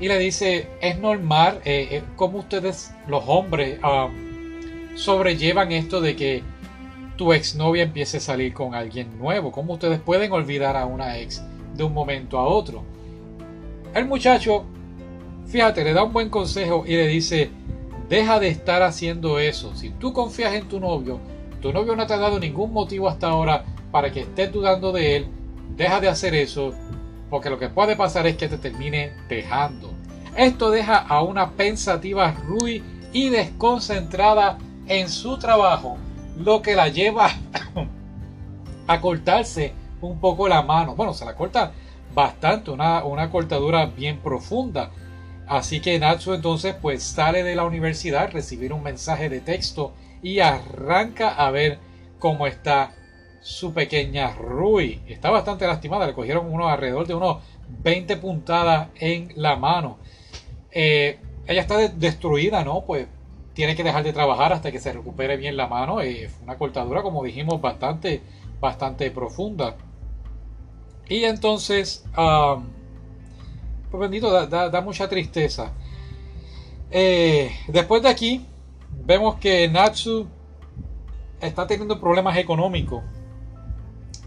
y 0.00 0.08
le 0.08 0.18
dice, 0.18 0.66
es 0.80 0.98
normal, 0.98 1.60
eh, 1.66 1.88
eh 1.90 2.02
como 2.16 2.38
ustedes, 2.38 2.94
los 3.06 3.24
hombres, 3.26 3.78
ah, 3.82 4.08
sobrellevan 4.94 5.72
esto 5.72 6.00
de 6.00 6.16
que 6.16 6.42
tu 7.20 7.34
exnovia 7.34 7.82
empiece 7.82 8.16
a 8.16 8.20
salir 8.20 8.54
con 8.54 8.74
alguien 8.74 9.18
nuevo, 9.18 9.52
cómo 9.52 9.74
ustedes 9.74 10.00
pueden 10.00 10.32
olvidar 10.32 10.74
a 10.74 10.86
una 10.86 11.18
ex 11.18 11.44
de 11.76 11.84
un 11.84 11.92
momento 11.92 12.38
a 12.38 12.48
otro. 12.48 12.82
El 13.92 14.06
muchacho 14.06 14.64
Fíjate, 15.46 15.84
le 15.84 15.92
da 15.92 16.02
un 16.04 16.14
buen 16.14 16.30
consejo 16.30 16.84
y 16.86 16.96
le 16.96 17.08
dice, 17.08 17.50
deja 18.08 18.40
de 18.40 18.48
estar 18.48 18.82
haciendo 18.82 19.38
eso. 19.38 19.76
Si 19.76 19.90
tú 19.90 20.14
confías 20.14 20.54
en 20.54 20.66
tu 20.66 20.80
novio, 20.80 21.20
tu 21.60 21.74
novio 21.74 21.94
no 21.94 22.06
te 22.06 22.14
ha 22.14 22.16
dado 22.16 22.40
ningún 22.40 22.72
motivo 22.72 23.06
hasta 23.06 23.28
ahora 23.28 23.66
para 23.90 24.10
que 24.10 24.20
estés 24.20 24.50
dudando 24.50 24.90
de 24.90 25.16
él, 25.16 25.26
deja 25.76 26.00
de 26.00 26.08
hacer 26.08 26.34
eso, 26.34 26.72
porque 27.28 27.50
lo 27.50 27.58
que 27.58 27.68
puede 27.68 27.96
pasar 27.96 28.26
es 28.28 28.36
que 28.38 28.48
te 28.48 28.56
termine 28.56 29.12
dejando. 29.28 29.92
Esto 30.36 30.70
deja 30.70 30.96
a 30.96 31.20
una 31.22 31.50
pensativa 31.50 32.32
Rui 32.46 32.82
y 33.12 33.28
desconcentrada 33.28 34.56
en 34.86 35.10
su 35.10 35.36
trabajo, 35.36 35.98
lo 36.38 36.62
que 36.62 36.74
la 36.74 36.88
lleva 36.88 37.30
a 38.86 39.00
cortarse 39.00 39.72
un 40.00 40.20
poco 40.20 40.48
la 40.48 40.62
mano. 40.62 40.94
Bueno, 40.94 41.14
se 41.14 41.24
la 41.24 41.36
corta 41.36 41.72
bastante, 42.14 42.70
una, 42.70 43.04
una 43.04 43.30
cortadura 43.30 43.86
bien 43.86 44.18
profunda. 44.18 44.90
Así 45.46 45.80
que 45.80 45.98
Natsu 45.98 46.34
entonces 46.34 46.74
pues 46.80 47.02
sale 47.02 47.42
de 47.42 47.56
la 47.56 47.64
universidad, 47.64 48.30
recibir 48.30 48.72
un 48.72 48.82
mensaje 48.82 49.28
de 49.28 49.40
texto 49.40 49.92
y 50.22 50.40
arranca 50.40 51.30
a 51.30 51.50
ver 51.50 51.78
cómo 52.18 52.46
está 52.46 52.94
su 53.40 53.72
pequeña 53.72 54.32
Rui. 54.32 55.00
Está 55.08 55.30
bastante 55.30 55.66
lastimada, 55.66 56.06
le 56.06 56.14
cogieron 56.14 56.52
unos 56.52 56.70
alrededor 56.70 57.06
de 57.06 57.14
unos 57.14 57.38
20 57.82 58.16
puntadas 58.18 58.88
en 58.96 59.32
la 59.36 59.56
mano. 59.56 59.98
Eh, 60.70 61.18
ella 61.46 61.62
está 61.62 61.78
destruida, 61.88 62.62
¿no? 62.62 62.82
Pues 62.82 63.08
tiene 63.60 63.76
que 63.76 63.84
dejar 63.84 64.02
de 64.04 64.14
trabajar 64.14 64.54
hasta 64.54 64.72
que 64.72 64.80
se 64.80 64.90
recupere 64.90 65.36
bien 65.36 65.54
la 65.54 65.66
mano. 65.66 66.00
Eh, 66.00 66.30
una 66.42 66.56
cortadura, 66.56 67.02
como 67.02 67.22
dijimos, 67.22 67.60
bastante, 67.60 68.22
bastante 68.58 69.10
profunda. 69.10 69.76
Y 71.10 71.24
entonces, 71.24 72.06
pues 73.90 74.00
bendito, 74.00 74.46
da, 74.46 74.80
mucha 74.80 75.10
tristeza. 75.10 75.72
Eh, 76.90 77.54
después 77.68 78.02
de 78.02 78.08
aquí, 78.08 78.46
vemos 79.04 79.34
que 79.34 79.68
Natsu 79.68 80.26
está 81.38 81.66
teniendo 81.66 82.00
problemas 82.00 82.38
económicos. 82.38 83.02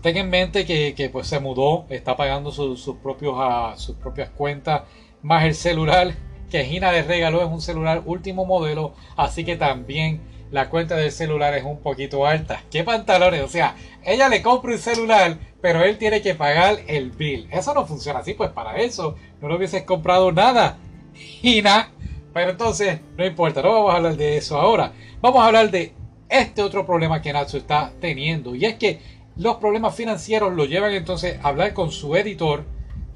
Ten 0.03 0.15
en 0.15 0.29
mente 0.29 0.63
que, 0.63 1.09
pues 1.11 1.25
se 1.25 1.39
mudó, 1.39 1.87
está 1.89 2.15
pagando 2.15 2.51
sus, 2.51 2.85
propios, 3.01 3.33
uh, 3.35 3.75
sus 3.79 3.95
propias 3.95 4.29
cuentas, 4.29 4.83
más 5.23 5.43
el 5.43 5.55
celular 5.55 6.13
que 6.49 6.65
Gina 6.65 6.91
le 6.91 7.03
regaló 7.03 7.41
es 7.41 7.49
un 7.49 7.61
celular 7.61 8.03
último 8.05 8.45
modelo, 8.45 8.93
así 9.15 9.43
que 9.43 9.55
también 9.55 10.21
la 10.51 10.69
cuenta 10.69 10.95
del 10.95 11.11
celular 11.11 11.55
es 11.55 11.63
un 11.63 11.79
poquito 11.79 12.27
alta. 12.27 12.61
¿Qué 12.69 12.83
pantalones? 12.83 13.41
O 13.41 13.47
sea, 13.47 13.75
ella 14.05 14.29
le 14.29 14.43
compra 14.43 14.73
un 14.73 14.77
celular, 14.77 15.37
pero 15.61 15.83
él 15.83 15.97
tiene 15.97 16.21
que 16.21 16.35
pagar 16.35 16.77
el 16.87 17.09
bill. 17.09 17.47
Eso 17.51 17.73
no 17.73 17.87
funciona 17.87 18.19
así, 18.19 18.35
pues 18.35 18.51
para 18.51 18.77
eso 18.77 19.15
no 19.41 19.47
le 19.47 19.55
hubieses 19.55 19.81
comprado 19.81 20.31
nada. 20.31 20.77
Gina. 21.15 21.89
Pero 22.33 22.51
entonces, 22.51 22.99
no 23.17 23.25
importa, 23.25 23.63
no 23.63 23.73
vamos 23.73 23.93
a 23.93 23.97
hablar 23.97 24.15
de 24.15 24.37
eso 24.37 24.59
ahora. 24.59 24.91
Vamos 25.21 25.41
a 25.41 25.47
hablar 25.47 25.71
de 25.71 25.93
este 26.29 26.61
otro 26.61 26.85
problema 26.85 27.21
que 27.21 27.33
Natsu 27.33 27.57
está 27.57 27.91
teniendo. 27.99 28.53
Y 28.53 28.65
es 28.65 28.75
que 28.75 28.99
los 29.35 29.55
problemas 29.55 29.95
financieros 29.95 30.53
lo 30.53 30.65
llevan 30.65 30.93
entonces 30.93 31.39
a 31.41 31.47
hablar 31.47 31.73
con 31.73 31.91
su 31.91 32.15
editor. 32.15 32.63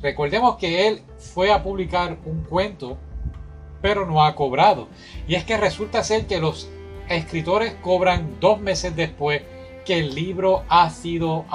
Recordemos 0.02 0.58
que 0.58 0.88
él 0.88 1.02
fue 1.18 1.52
a 1.52 1.62
publicar 1.62 2.18
un 2.26 2.44
cuento 2.44 2.98
pero 3.82 4.06
no 4.06 4.24
ha 4.24 4.36
cobrado. 4.36 4.88
Y 5.28 5.36
es 5.36 5.44
que 5.44 5.58
resulta 5.58 6.04
ser 6.04 6.28
que 6.28 6.40
los 6.40 6.70
escritores 7.10 7.74
cobran 7.82 8.40
dos 8.40 8.60
meses 8.60 8.96
después 8.96 9.42
que 9.86 10.00
el 10.00 10.14
libro 10.14 10.64
ha 10.70 10.90
sido 10.90 11.46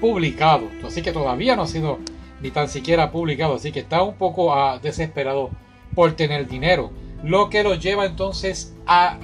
publicado. 0.00 0.68
Así 0.86 1.02
que 1.02 1.12
todavía 1.12 1.56
no 1.56 1.62
ha 1.62 1.66
sido 1.66 1.98
ni 2.40 2.50
tan 2.50 2.68
siquiera 2.68 3.10
publicado. 3.10 3.54
Así 3.54 3.72
que 3.72 3.80
está 3.80 4.02
un 4.02 4.14
poco 4.14 4.54
ah, 4.54 4.78
desesperado 4.78 5.50
por 5.94 6.12
tener 6.12 6.48
dinero. 6.48 6.90
Lo 7.22 7.50
que 7.50 7.62
lo 7.62 7.74
lleva 7.74 8.06
entonces 8.06 8.74
a, 8.86 9.18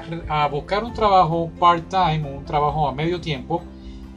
buscar 0.50 0.84
un 0.84 0.92
trabajo 0.92 1.50
part-time, 1.58 2.30
un 2.30 2.44
trabajo 2.44 2.88
a 2.88 2.92
medio 2.92 3.20
tiempo. 3.20 3.62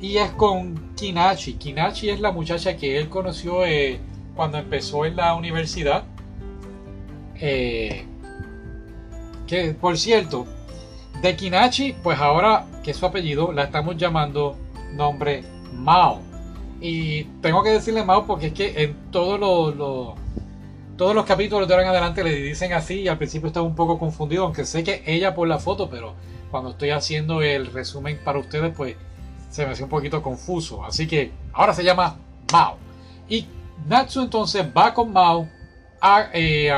Y 0.02 0.18
es 0.18 0.32
con 0.32 0.96
Kinachi. 0.96 1.54
Kinachi 1.54 2.10
es 2.10 2.20
la 2.20 2.32
muchacha 2.32 2.76
que 2.76 2.98
él 2.98 3.10
conoció 3.10 3.66
eh, 3.66 4.00
cuando 4.36 4.58
empezó 4.58 5.06
en 5.06 5.16
la 5.16 5.36
universidad 5.36 6.04
eh, 7.40 8.06
que 9.48 9.74
por 9.74 9.98
cierto, 9.98 10.46
de 11.22 11.36
Kinachi, 11.36 11.94
pues 12.04 12.20
ahora 12.20 12.66
que 12.84 12.92
es 12.92 12.98
su 12.98 13.06
apellido, 13.06 13.52
la 13.52 13.64
estamos 13.64 13.98
llamando 13.98 14.56
nombre 14.94 15.44
Mao. 15.74 16.22
Y 16.82 17.24
tengo 17.42 17.62
que 17.64 17.72
decirle 17.72 18.04
Mao 18.04 18.26
porque 18.26 18.48
es 18.48 18.54
que 18.54 18.84
en 18.84 19.12
todos 19.12 19.40
los, 19.40 20.16
todos 20.98 21.16
los 21.16 21.26
capítulos 21.26 21.68
de 21.68 21.74
ahora 21.74 21.84
en 21.84 21.90
adelante 21.90 22.24
le 22.24 22.34
dicen 22.34 22.74
así 22.74 23.02
y 23.02 23.08
al 23.08 23.18
principio 23.18 23.48
estaba 23.48 23.66
un 23.66 23.76
poco 23.76 24.00
confundido, 24.00 24.46
aunque 24.46 24.66
sé 24.66 24.84
que 24.84 25.04
ella 25.06 25.36
por 25.36 25.48
la 25.48 25.60
foto, 25.60 25.90
pero 25.90 26.14
cuando 26.52 26.72
estoy 26.72 26.92
haciendo 26.92 27.42
el 27.42 27.68
resumen 27.68 28.20
para 28.24 28.40
ustedes, 28.40 28.74
pues 28.76 28.96
se 29.50 29.66
me 29.66 29.72
hace 29.72 29.84
un 29.84 29.90
poquito 29.90 30.22
confuso. 30.22 30.86
Así 30.86 31.08
que 31.08 31.32
ahora 31.54 31.74
se 31.74 31.84
llama 31.84 32.18
Mao. 32.52 32.78
Y 33.28 33.46
Natsu 33.88 34.22
entonces 34.22 34.66
va 34.76 34.94
con 34.94 35.12
Mao 35.12 35.48
a, 36.02 36.30
eh, 36.34 36.72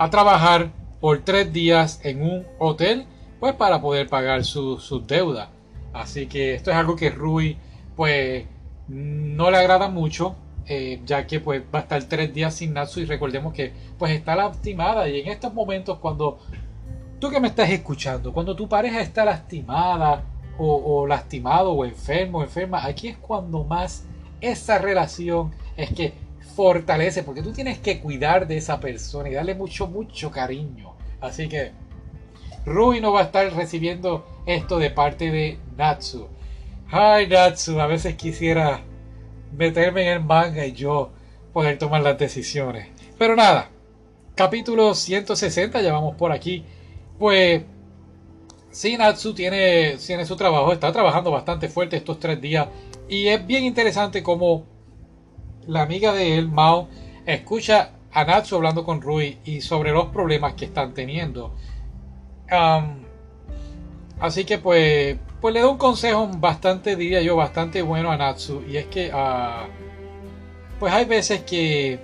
a 0.00 0.08
trabajar 0.08 0.70
por 0.98 1.18
tres 1.24 1.52
días 1.52 2.00
en 2.04 2.22
un 2.22 2.46
hotel, 2.58 3.04
pues 3.38 3.52
para 3.52 3.82
poder 3.82 4.08
pagar 4.08 4.46
sus 4.46 4.82
su 4.82 5.06
deudas. 5.06 5.50
Así 5.92 6.26
que 6.26 6.54
esto 6.54 6.70
es 6.70 6.76
algo 6.78 6.96
que 6.96 7.10
Rui, 7.10 7.58
pues, 7.96 8.46
no 8.88 9.50
le 9.50 9.58
agrada 9.58 9.90
mucho, 9.90 10.36
eh, 10.64 11.02
ya 11.04 11.26
que 11.26 11.38
pues 11.38 11.62
va 11.74 11.80
a 11.80 11.82
estar 11.82 12.02
tres 12.04 12.32
días 12.32 12.54
sin 12.54 12.72
Natsu 12.72 13.00
y 13.00 13.04
recordemos 13.04 13.52
que 13.52 13.74
pues 13.98 14.12
está 14.12 14.34
lastimada 14.36 15.06
y 15.06 15.20
en 15.20 15.28
estos 15.28 15.52
momentos 15.52 15.98
cuando 15.98 16.38
tú 17.18 17.28
que 17.28 17.38
me 17.38 17.48
estás 17.48 17.68
escuchando, 17.68 18.32
cuando 18.32 18.56
tu 18.56 18.68
pareja 18.68 19.02
está 19.02 19.26
lastimada 19.26 20.22
o, 20.56 20.76
o 20.76 21.06
lastimado 21.06 21.72
o 21.72 21.84
enfermo 21.84 22.42
enferma, 22.42 22.86
aquí 22.86 23.08
es 23.08 23.18
cuando 23.18 23.64
más 23.64 24.06
esa 24.40 24.78
relación 24.78 25.52
es 25.76 25.90
que 25.92 26.14
fortalece, 26.54 27.22
porque 27.22 27.42
tú 27.42 27.52
tienes 27.52 27.78
que 27.78 28.00
cuidar 28.00 28.46
de 28.46 28.56
esa 28.56 28.80
persona 28.80 29.28
y 29.28 29.34
darle 29.34 29.54
mucho, 29.54 29.86
mucho 29.86 30.30
cariño. 30.30 30.94
Así 31.20 31.48
que 31.48 31.72
Rui 32.66 33.00
no 33.00 33.12
va 33.12 33.20
a 33.20 33.24
estar 33.24 33.52
recibiendo 33.54 34.26
esto 34.46 34.78
de 34.78 34.90
parte 34.90 35.30
de 35.30 35.58
Natsu. 35.76 36.28
Ay, 36.90 37.26
Natsu, 37.28 37.80
a 37.80 37.86
veces 37.86 38.16
quisiera 38.16 38.82
meterme 39.56 40.02
en 40.02 40.08
el 40.08 40.20
manga 40.20 40.66
y 40.66 40.72
yo 40.72 41.10
poder 41.52 41.78
tomar 41.78 42.02
las 42.02 42.18
decisiones. 42.18 42.88
Pero 43.18 43.36
nada, 43.36 43.70
capítulo 44.34 44.94
160, 44.94 45.80
ya 45.80 45.92
vamos 45.92 46.16
por 46.16 46.32
aquí. 46.32 46.64
Pues 47.18 47.62
sí, 48.70 48.96
Natsu 48.96 49.34
tiene, 49.34 49.96
tiene 50.04 50.26
su 50.26 50.36
trabajo, 50.36 50.72
está 50.72 50.92
trabajando 50.92 51.30
bastante 51.30 51.68
fuerte 51.68 51.96
estos 51.96 52.18
tres 52.18 52.40
días. 52.40 52.68
Y 53.08 53.28
es 53.28 53.44
bien 53.46 53.64
interesante 53.64 54.22
cómo 54.22 54.64
la 55.66 55.82
amiga 55.82 56.12
de 56.12 56.38
él, 56.38 56.48
Mao, 56.48 56.88
escucha 57.26 57.92
a 58.12 58.24
Natsu 58.24 58.56
hablando 58.56 58.84
con 58.84 59.00
Rui 59.00 59.38
y 59.44 59.60
sobre 59.60 59.92
los 59.92 60.06
problemas 60.06 60.54
que 60.54 60.64
están 60.64 60.94
teniendo. 60.94 61.54
así 64.20 64.44
que 64.44 64.58
pues, 64.58 65.16
pues 65.40 65.54
le 65.54 65.60
da 65.60 65.68
un 65.68 65.78
consejo 65.78 66.28
bastante, 66.38 66.96
diría 66.96 67.22
yo, 67.22 67.36
bastante 67.36 67.82
bueno 67.82 68.10
a 68.10 68.16
Natsu. 68.16 68.62
Y 68.68 68.76
es 68.76 68.86
que 68.86 69.10
ah, 69.12 69.66
pues 70.78 70.92
hay 70.92 71.04
veces 71.04 71.42
que, 71.42 72.00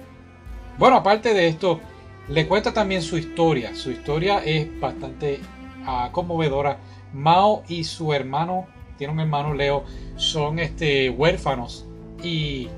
bueno, 0.79 0.97
aparte 0.97 1.35
de 1.35 1.49
esto, 1.49 1.81
le 2.29 2.47
cuenta 2.47 2.73
también 2.73 3.03
su 3.03 3.17
historia. 3.17 3.75
Su 3.75 3.91
historia 3.91 4.39
es 4.45 4.69
bastante 4.81 5.41
ah, 5.87 6.11
conmovedora. 6.13 6.79
Mao 7.13 7.63
y 7.69 7.85
su 7.85 8.13
hermano, 8.13 8.67
tiene 8.99 9.13
un 9.13 9.21
hermano 9.21 9.55
Leo, 9.55 9.85
son 10.17 10.59
este, 10.59 11.11
huérfanos. 11.11 11.87
Y 12.23 12.69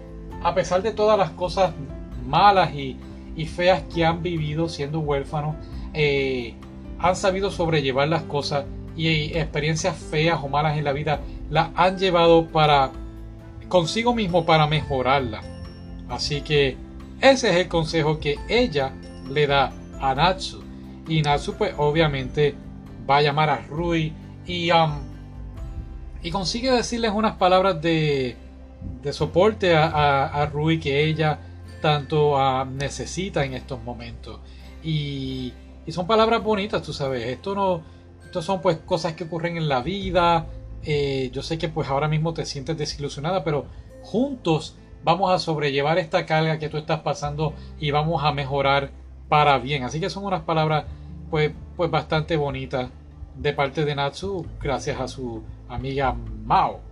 a 0.42 0.54
pesar 0.54 0.82
de 0.82 0.92
todas 0.92 1.18
las 1.18 1.30
cosas 1.30 1.72
malas 2.26 2.74
y, 2.74 2.96
feas 3.46 3.82
que 3.94 4.04
han 4.04 4.20
vivido 4.20 4.68
siendo 4.68 4.98
huérfanos, 4.98 5.54
eh, 5.94 6.54
han 6.98 7.14
sabido 7.14 7.52
sobrellevar 7.52 8.08
las 8.08 8.24
cosas 8.24 8.64
y 8.96 9.36
experiencias 9.38 9.96
feas 9.96 10.40
o 10.42 10.48
malas 10.48 10.76
en 10.76 10.82
la 10.82 10.92
vida 10.92 11.20
las 11.48 11.68
han 11.76 11.98
llevado 11.98 12.48
para 12.48 12.90
consigo 13.68 14.14
mismo 14.14 14.44
para 14.44 14.66
mejorarla. 14.66 15.40
Así 16.08 16.40
que 16.40 16.76
ese 17.20 17.50
es 17.50 17.56
el 17.56 17.68
consejo 17.68 18.18
que 18.18 18.36
ella 18.48 18.92
le 19.30 19.46
da 19.46 19.72
a 20.00 20.14
Natsu. 20.14 20.62
Y 21.06 21.22
Natsu 21.22 21.54
pues 21.54 21.74
obviamente 21.76 22.54
va 23.08 23.18
a 23.18 23.22
llamar 23.22 23.50
a 23.50 23.58
Rui 23.68 24.12
y, 24.46 24.70
um, 24.70 24.98
y 26.22 26.30
consigue 26.30 26.70
decirles 26.70 27.12
unas 27.14 27.36
palabras 27.36 27.80
de, 27.80 28.36
de 29.02 29.12
soporte 29.12 29.74
a, 29.76 30.48
Rui 30.52 30.78
que 30.80 31.04
ella 31.04 31.38
tanto 31.80 32.38
ah, 32.38 32.64
necesita 32.64 33.44
en 33.44 33.54
estos 33.54 33.82
momentos. 33.82 34.40
Y, 34.82 35.52
son 35.88 36.06
palabras 36.06 36.42
bonitas, 36.42 36.82
tú 36.82 36.92
sabes. 36.92 37.24
Esto 37.26 37.54
no, 37.54 37.82
esto 38.24 38.42
son 38.42 38.60
pues 38.60 38.76
cosas 38.78 39.14
que 39.14 39.24
ocurren 39.24 39.56
en 39.56 39.68
la 39.68 39.80
vida. 39.80 40.46
Eh, 40.82 41.30
yo 41.32 41.42
sé 41.42 41.56
que 41.56 41.68
pues 41.68 41.88
ahora 41.88 42.08
mismo 42.08 42.34
te 42.34 42.44
sientes 42.44 42.76
desilusionada, 42.76 43.42
pero 43.42 43.66
juntos 44.02 44.76
vamos 45.02 45.32
a 45.32 45.38
sobrellevar 45.38 45.98
esta 45.98 46.26
carga 46.26 46.58
que 46.58 46.68
tú 46.68 46.76
estás 46.76 47.00
pasando 47.00 47.54
y 47.80 47.90
vamos 47.90 48.22
a 48.22 48.32
mejorar 48.32 48.90
para 49.28 49.58
bien. 49.58 49.84
Así 49.84 49.98
que 49.98 50.10
son 50.10 50.24
unas 50.24 50.42
palabras 50.42 50.84
pues, 51.30 51.52
pues 51.76 51.90
bastante 51.90 52.36
bonitas 52.36 52.90
de 53.34 53.52
parte 53.52 53.84
de 53.84 53.94
Natsu 53.94 54.44
gracias 54.60 55.00
a 55.00 55.08
su 55.08 55.42
amiga 55.68 56.14
Mao. 56.44 56.87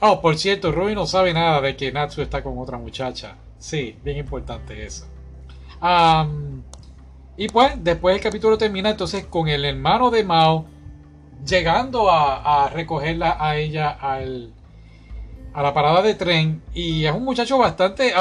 Oh, 0.00 0.20
por 0.20 0.38
cierto, 0.38 0.70
Rui 0.70 0.94
no 0.94 1.06
sabe 1.06 1.34
nada 1.34 1.60
de 1.60 1.76
que 1.76 1.90
Natsu 1.90 2.22
está 2.22 2.42
con 2.42 2.58
otra 2.58 2.78
muchacha. 2.78 3.36
Sí, 3.58 3.96
bien 4.04 4.18
importante 4.18 4.84
eso. 4.84 5.06
Y 7.36 7.48
pues 7.48 7.72
después 7.82 8.16
el 8.16 8.22
capítulo 8.22 8.58
termina 8.58 8.90
entonces 8.90 9.26
con 9.26 9.48
el 9.48 9.64
hermano 9.64 10.10
de 10.10 10.24
Mao 10.24 10.66
llegando 11.46 12.10
a, 12.10 12.68
recogerla 12.68 13.36
a 13.40 13.56
ella 13.56 13.96
a 14.00 15.62
la 15.62 15.74
parada 15.74 16.02
de 16.02 16.14
tren. 16.14 16.62
Y 16.74 17.04
es 17.04 17.12
un 17.12 17.24
muchacho 17.24 17.58
bastante 17.58 18.12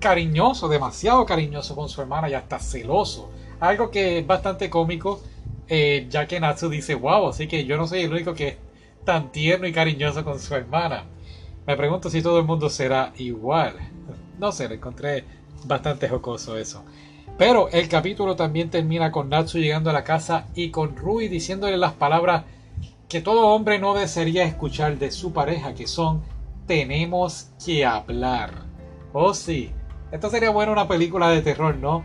cariñoso, 0.00 0.68
demasiado 0.68 1.24
cariñoso 1.26 1.76
con 1.76 1.88
su 1.88 2.00
hermana 2.00 2.28
y 2.28 2.34
hasta 2.34 2.58
celoso. 2.58 3.30
Algo 3.60 3.90
que 3.90 4.18
es 4.18 4.26
bastante 4.26 4.68
cómico, 4.68 5.20
eh, 5.68 6.06
ya 6.10 6.26
que 6.26 6.40
Natsu 6.40 6.68
dice 6.68 6.94
wow, 6.94 7.28
así 7.28 7.46
que 7.46 7.64
yo 7.64 7.76
no 7.76 7.86
soy 7.86 8.00
el 8.00 8.12
único 8.12 8.34
que 8.34 8.69
tan 9.04 9.32
tierno 9.32 9.66
y 9.66 9.72
cariñoso 9.72 10.24
con 10.24 10.38
su 10.38 10.54
hermana. 10.54 11.04
Me 11.66 11.76
pregunto 11.76 12.10
si 12.10 12.22
todo 12.22 12.38
el 12.38 12.46
mundo 12.46 12.68
será 12.68 13.12
igual. 13.16 13.74
No 14.38 14.52
sé, 14.52 14.68
le 14.68 14.76
encontré 14.76 15.24
bastante 15.64 16.08
jocoso 16.08 16.56
eso. 16.56 16.84
Pero 17.38 17.68
el 17.70 17.88
capítulo 17.88 18.36
también 18.36 18.70
termina 18.70 19.10
con 19.10 19.28
Natsu 19.28 19.58
llegando 19.58 19.90
a 19.90 19.94
la 19.94 20.04
casa 20.04 20.48
y 20.54 20.70
con 20.70 20.96
Rui 20.96 21.28
diciéndole 21.28 21.76
las 21.76 21.92
palabras 21.92 22.44
que 23.08 23.20
todo 23.20 23.48
hombre 23.48 23.78
no 23.78 23.94
desearía 23.94 24.44
escuchar 24.44 24.98
de 24.98 25.10
su 25.10 25.32
pareja, 25.32 25.74
que 25.74 25.86
son 25.86 26.22
tenemos 26.66 27.50
que 27.64 27.84
hablar. 27.84 28.50
Oh 29.12 29.34
sí, 29.34 29.72
esto 30.12 30.30
sería 30.30 30.50
bueno 30.50 30.72
una 30.72 30.86
película 30.86 31.28
de 31.30 31.42
terror, 31.42 31.76
¿no? 31.76 32.04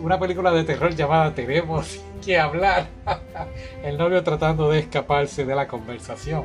Una 0.00 0.18
película 0.18 0.52
de 0.52 0.64
terror 0.64 0.94
llamada 0.94 1.34
Tenemos 1.34 2.00
que 2.20 2.38
hablar. 2.38 2.88
el 3.84 3.98
novio 3.98 4.22
tratando 4.22 4.70
de 4.70 4.80
escaparse 4.80 5.44
de 5.44 5.54
la 5.54 5.66
conversación. 5.66 6.44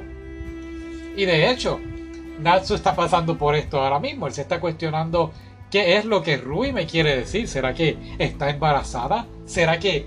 Y 1.16 1.26
de 1.26 1.50
hecho, 1.50 1.80
Natsu 2.40 2.76
está 2.76 2.96
pasando 2.96 3.38
por 3.38 3.56
esto 3.56 3.80
ahora 3.80 4.00
mismo. 4.00 4.28
Él 4.28 4.34
se 4.34 4.42
está 4.42 4.60
cuestionando 4.60 5.32
qué 5.70 5.98
es 5.98 6.06
lo 6.06 6.22
que 6.22 6.38
Rui 6.38 6.72
me 6.72 6.86
quiere 6.86 7.18
decir. 7.18 7.48
¿Será 7.48 7.74
que 7.74 7.98
está 8.18 8.50
embarazada? 8.50 9.26
¿Será 9.46 9.80
que 9.80 10.06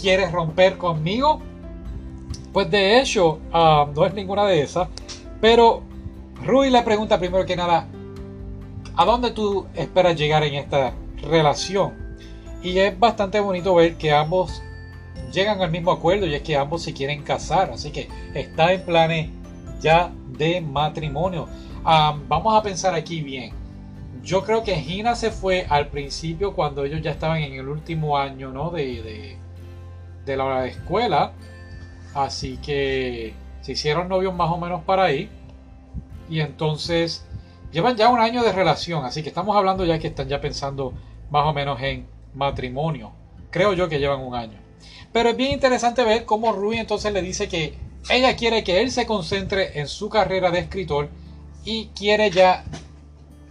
quiere 0.00 0.30
romper 0.30 0.76
conmigo? 0.76 1.40
Pues 2.52 2.70
de 2.70 3.00
hecho, 3.00 3.38
ah, 3.52 3.86
no 3.94 4.06
es 4.06 4.14
ninguna 4.14 4.44
de 4.46 4.62
esas. 4.62 4.88
Pero 5.40 5.82
Rui 6.44 6.70
le 6.70 6.82
pregunta 6.82 7.18
primero 7.18 7.46
que 7.46 7.56
nada, 7.56 7.86
¿a 8.96 9.04
dónde 9.04 9.30
tú 9.30 9.66
esperas 9.74 10.16
llegar 10.16 10.42
en 10.44 10.54
esta 10.54 10.92
relación? 11.22 11.94
Y 12.62 12.78
es 12.78 12.98
bastante 12.98 13.40
bonito 13.40 13.74
ver 13.74 13.96
que 13.96 14.12
ambos 14.12 14.62
llegan 15.32 15.60
al 15.62 15.70
mismo 15.70 15.92
acuerdo 15.92 16.26
y 16.26 16.34
es 16.34 16.42
que 16.42 16.56
ambos 16.56 16.82
se 16.82 16.92
quieren 16.92 17.22
casar. 17.22 17.70
Así 17.70 17.90
que 17.90 18.08
está 18.34 18.72
en 18.72 18.84
planes 18.84 19.30
ya 19.80 20.12
de 20.36 20.60
matrimonio. 20.60 21.48
vamos 21.82 22.54
a 22.54 22.62
pensar 22.62 22.94
aquí 22.94 23.22
bien. 23.22 23.52
Yo 24.22 24.44
creo 24.44 24.62
que 24.62 24.74
Gina 24.76 25.14
se 25.14 25.30
fue 25.30 25.66
al 25.68 25.88
principio 25.88 26.54
cuando 26.54 26.84
ellos 26.84 27.00
ya 27.00 27.10
estaban 27.10 27.38
en 27.38 27.54
el 27.54 27.68
último 27.68 28.18
año 28.18 28.50
¿no? 28.50 28.70
de, 28.70 29.02
de, 29.02 29.38
de 30.26 30.36
la 30.36 30.66
escuela. 30.66 31.32
Así 32.14 32.58
que 32.58 33.34
se 33.62 33.72
hicieron 33.72 34.08
novios 34.08 34.34
más 34.34 34.50
o 34.50 34.58
menos 34.58 34.82
para 34.82 35.04
ahí. 35.04 35.30
Y 36.28 36.40
entonces 36.40 37.26
llevan 37.72 37.96
ya 37.96 38.08
un 38.08 38.20
año 38.20 38.42
de 38.42 38.52
relación. 38.52 39.04
Así 39.04 39.22
que 39.22 39.28
estamos 39.30 39.56
hablando 39.56 39.84
ya 39.84 39.98
que 39.98 40.08
están 40.08 40.28
ya 40.28 40.40
pensando 40.40 40.92
más 41.30 41.46
o 41.46 41.52
menos 41.52 41.80
en 41.80 42.06
matrimonio. 42.34 43.12
Creo 43.50 43.72
yo 43.72 43.88
que 43.88 43.98
llevan 43.98 44.20
un 44.20 44.34
año. 44.34 44.69
Pero 45.12 45.30
es 45.30 45.36
bien 45.36 45.52
interesante 45.52 46.04
ver 46.04 46.24
cómo 46.24 46.52
Rui 46.52 46.78
entonces 46.78 47.12
le 47.12 47.22
dice 47.22 47.48
que 47.48 47.74
ella 48.08 48.36
quiere 48.36 48.64
que 48.64 48.80
él 48.80 48.90
se 48.90 49.06
concentre 49.06 49.80
en 49.80 49.88
su 49.88 50.08
carrera 50.08 50.50
de 50.50 50.60
escritor 50.60 51.08
y 51.64 51.86
quiere 51.88 52.30
ya 52.30 52.64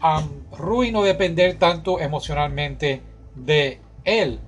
a 0.01 0.24
Rui 0.57 0.91
no 0.91 1.03
depender 1.03 1.57
tanto 1.59 2.00
emocionalmente 2.00 3.01
de 3.36 3.79
él. 4.03 4.39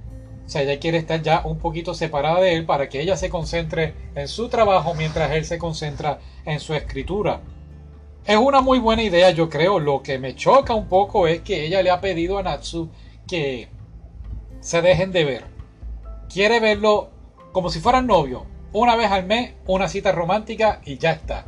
O 0.45 0.50
sea, 0.50 0.63
ella 0.63 0.79
quiere 0.79 0.97
estar 0.97 1.21
ya 1.21 1.43
un 1.45 1.59
poquito 1.59 1.93
separada 1.93 2.41
de 2.41 2.55
él 2.55 2.65
para 2.65 2.89
que 2.89 3.01
ella 3.01 3.15
se 3.15 3.29
concentre 3.29 3.93
en 4.15 4.27
su 4.27 4.50
trabajo 4.50 4.93
mientras 4.93 5.31
él 5.31 5.45
se 5.45 5.57
concentra 5.57 6.19
en 6.45 6.59
su 6.59 6.73
escritura. 6.73 7.41
Es 8.25 8.38
una 8.38 8.62
muy 8.62 8.79
buena 8.79 9.01
idea, 9.01 9.32
yo 9.32 9.49
creo. 9.49 9.79
Lo 9.79 10.03
que 10.03 10.19
me 10.19 10.36
choca 10.36 10.73
un 10.75 10.88
poco 10.88 11.27
es 11.27 11.41
que 11.41 11.65
ella 11.65 11.82
le 11.82 11.89
ha 11.89 12.01
pedido 12.01 12.38
a 12.38 12.43
Natsu 12.43 12.89
que 13.27 13.69
se 14.60 14.82
dejen 14.82 15.12
de 15.12 15.23
ver. 15.23 15.50
Quiere 16.32 16.60
verlo 16.60 17.10
como 17.52 17.70
si 17.70 17.80
fueran 17.80 18.08
novios. 18.08 18.44
Una 18.74 18.96
vez 18.96 19.12
al 19.12 19.26
mes, 19.26 19.54
una 19.67 19.89
cita 19.89 20.12
romántica 20.12 20.82
y 20.86 20.98
ya 20.98 21.12
está. 21.12 21.46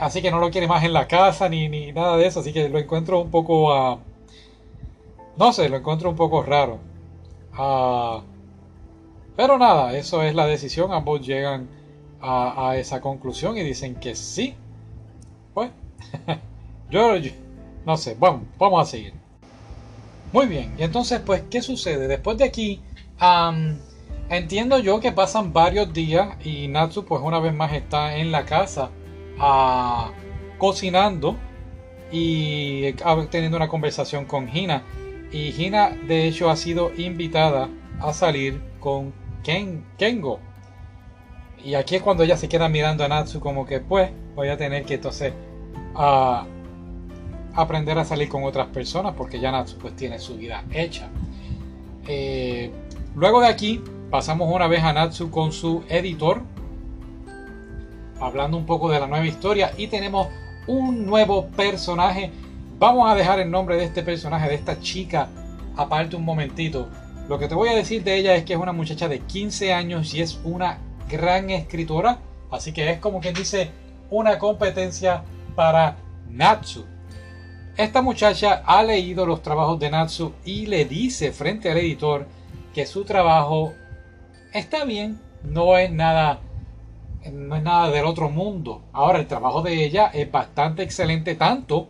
Así 0.00 0.22
que 0.22 0.30
no 0.30 0.38
lo 0.38 0.50
quiere 0.50 0.66
más 0.66 0.84
en 0.84 0.92
la 0.92 1.06
casa 1.06 1.48
ni, 1.48 1.68
ni 1.68 1.92
nada 1.92 2.16
de 2.16 2.26
eso. 2.26 2.40
Así 2.40 2.52
que 2.52 2.68
lo 2.68 2.78
encuentro 2.78 3.20
un 3.20 3.30
poco... 3.30 3.74
Uh, 3.74 3.98
no 5.36 5.52
sé, 5.52 5.68
lo 5.68 5.76
encuentro 5.76 6.08
un 6.08 6.16
poco 6.16 6.42
raro. 6.42 6.78
Uh, 7.58 8.22
pero 9.36 9.58
nada, 9.58 9.96
eso 9.96 10.22
es 10.22 10.34
la 10.34 10.46
decisión. 10.46 10.92
Ambos 10.92 11.26
llegan 11.26 11.68
a, 12.20 12.70
a 12.70 12.76
esa 12.76 13.00
conclusión 13.00 13.56
y 13.58 13.62
dicen 13.62 13.96
que 13.96 14.14
sí. 14.14 14.54
Pues, 15.52 15.70
yo, 16.90 17.14
no 17.84 17.96
sé, 17.96 18.16
vamos, 18.18 18.42
vamos 18.58 18.82
a 18.82 18.90
seguir. 18.90 19.14
Muy 20.32 20.46
bien, 20.46 20.74
y 20.78 20.82
entonces, 20.82 21.20
pues, 21.20 21.42
¿qué 21.50 21.62
sucede? 21.62 22.06
Después 22.06 22.36
de 22.36 22.44
aquí, 22.44 22.82
entiendo 24.30 24.78
yo 24.78 25.00
que 25.00 25.12
pasan 25.12 25.52
varios 25.52 25.92
días 25.92 26.36
y 26.44 26.68
Natsu, 26.68 27.04
pues, 27.04 27.22
una 27.22 27.40
vez 27.40 27.54
más 27.54 27.72
está 27.72 28.16
en 28.16 28.30
la 28.30 28.44
casa 28.44 28.90
ah, 29.38 30.12
cocinando 30.58 31.36
y 32.10 32.92
teniendo 33.30 33.56
una 33.56 33.68
conversación 33.68 34.24
con 34.24 34.54
Hina. 34.54 34.82
Y 35.30 35.50
Hina, 35.62 35.90
de 35.90 36.26
hecho, 36.26 36.50
ha 36.50 36.56
sido 36.56 36.90
invitada 36.96 37.68
a 38.00 38.12
salir 38.12 38.60
con 38.80 39.12
Ken, 39.42 39.84
Kengo. 39.98 40.40
Y 41.64 41.74
aquí 41.74 41.96
es 41.96 42.02
cuando 42.02 42.22
ella 42.22 42.36
se 42.36 42.48
queda 42.48 42.68
mirando 42.68 43.04
a 43.04 43.08
Natsu 43.08 43.40
como 43.40 43.66
que, 43.66 43.80
pues, 43.80 44.10
voy 44.34 44.48
a 44.48 44.56
tener 44.56 44.84
que 44.84 44.94
entonces... 44.94 45.32
Uh, 45.94 46.58
aprender 47.58 47.98
a 47.98 48.04
salir 48.04 48.28
con 48.28 48.44
otras 48.44 48.68
personas 48.68 49.14
porque 49.16 49.40
ya 49.40 49.50
Natsu 49.50 49.78
pues 49.78 49.96
tiene 49.96 50.18
su 50.20 50.36
vida 50.36 50.64
hecha. 50.70 51.08
Eh, 52.06 52.70
luego 53.14 53.40
de 53.40 53.48
aquí 53.48 53.82
pasamos 54.10 54.52
una 54.52 54.68
vez 54.68 54.82
a 54.82 54.92
Natsu 54.92 55.30
con 55.30 55.52
su 55.52 55.84
editor 55.88 56.42
hablando 58.20 58.56
un 58.56 58.66
poco 58.66 58.90
de 58.90 59.00
la 59.00 59.06
nueva 59.06 59.26
historia 59.26 59.72
y 59.76 59.86
tenemos 59.86 60.28
un 60.66 61.06
nuevo 61.06 61.46
personaje. 61.48 62.30
Vamos 62.78 63.10
a 63.10 63.14
dejar 63.14 63.40
el 63.40 63.50
nombre 63.50 63.76
de 63.76 63.84
este 63.84 64.02
personaje, 64.02 64.48
de 64.48 64.54
esta 64.54 64.80
chica, 64.80 65.28
aparte 65.76 66.16
un 66.16 66.24
momentito. 66.24 66.88
Lo 67.28 67.38
que 67.38 67.48
te 67.48 67.54
voy 67.54 67.68
a 67.68 67.74
decir 67.74 68.02
de 68.04 68.16
ella 68.16 68.34
es 68.34 68.44
que 68.44 68.54
es 68.54 68.58
una 68.58 68.72
muchacha 68.72 69.08
de 69.08 69.20
15 69.20 69.72
años 69.72 70.14
y 70.14 70.20
es 70.20 70.40
una 70.44 70.78
gran 71.10 71.50
escritora. 71.50 72.18
Así 72.50 72.72
que 72.72 72.90
es 72.90 72.98
como 72.98 73.20
quien 73.20 73.34
dice 73.34 73.70
una 74.10 74.38
competencia 74.38 75.22
para 75.54 75.96
Natsu. 76.28 76.84
Esta 77.76 78.02
muchacha 78.02 78.62
ha 78.64 78.82
leído 78.82 79.26
los 79.26 79.42
trabajos 79.42 79.78
de 79.78 79.90
Natsu 79.90 80.32
y 80.44 80.66
le 80.66 80.84
dice 80.84 81.32
frente 81.32 81.70
al 81.70 81.78
editor 81.78 82.26
que 82.74 82.86
su 82.86 83.04
trabajo 83.04 83.72
está 84.52 84.84
bien, 84.84 85.20
no 85.42 85.76
es 85.76 85.90
nada 85.90 86.40
no 87.32 87.56
es 87.56 87.62
nada 87.62 87.90
del 87.90 88.04
otro 88.04 88.30
mundo. 88.30 88.84
Ahora 88.92 89.18
el 89.18 89.26
trabajo 89.26 89.62
de 89.62 89.84
ella 89.84 90.10
es 90.12 90.30
bastante 90.30 90.82
excelente 90.82 91.34
tanto 91.34 91.88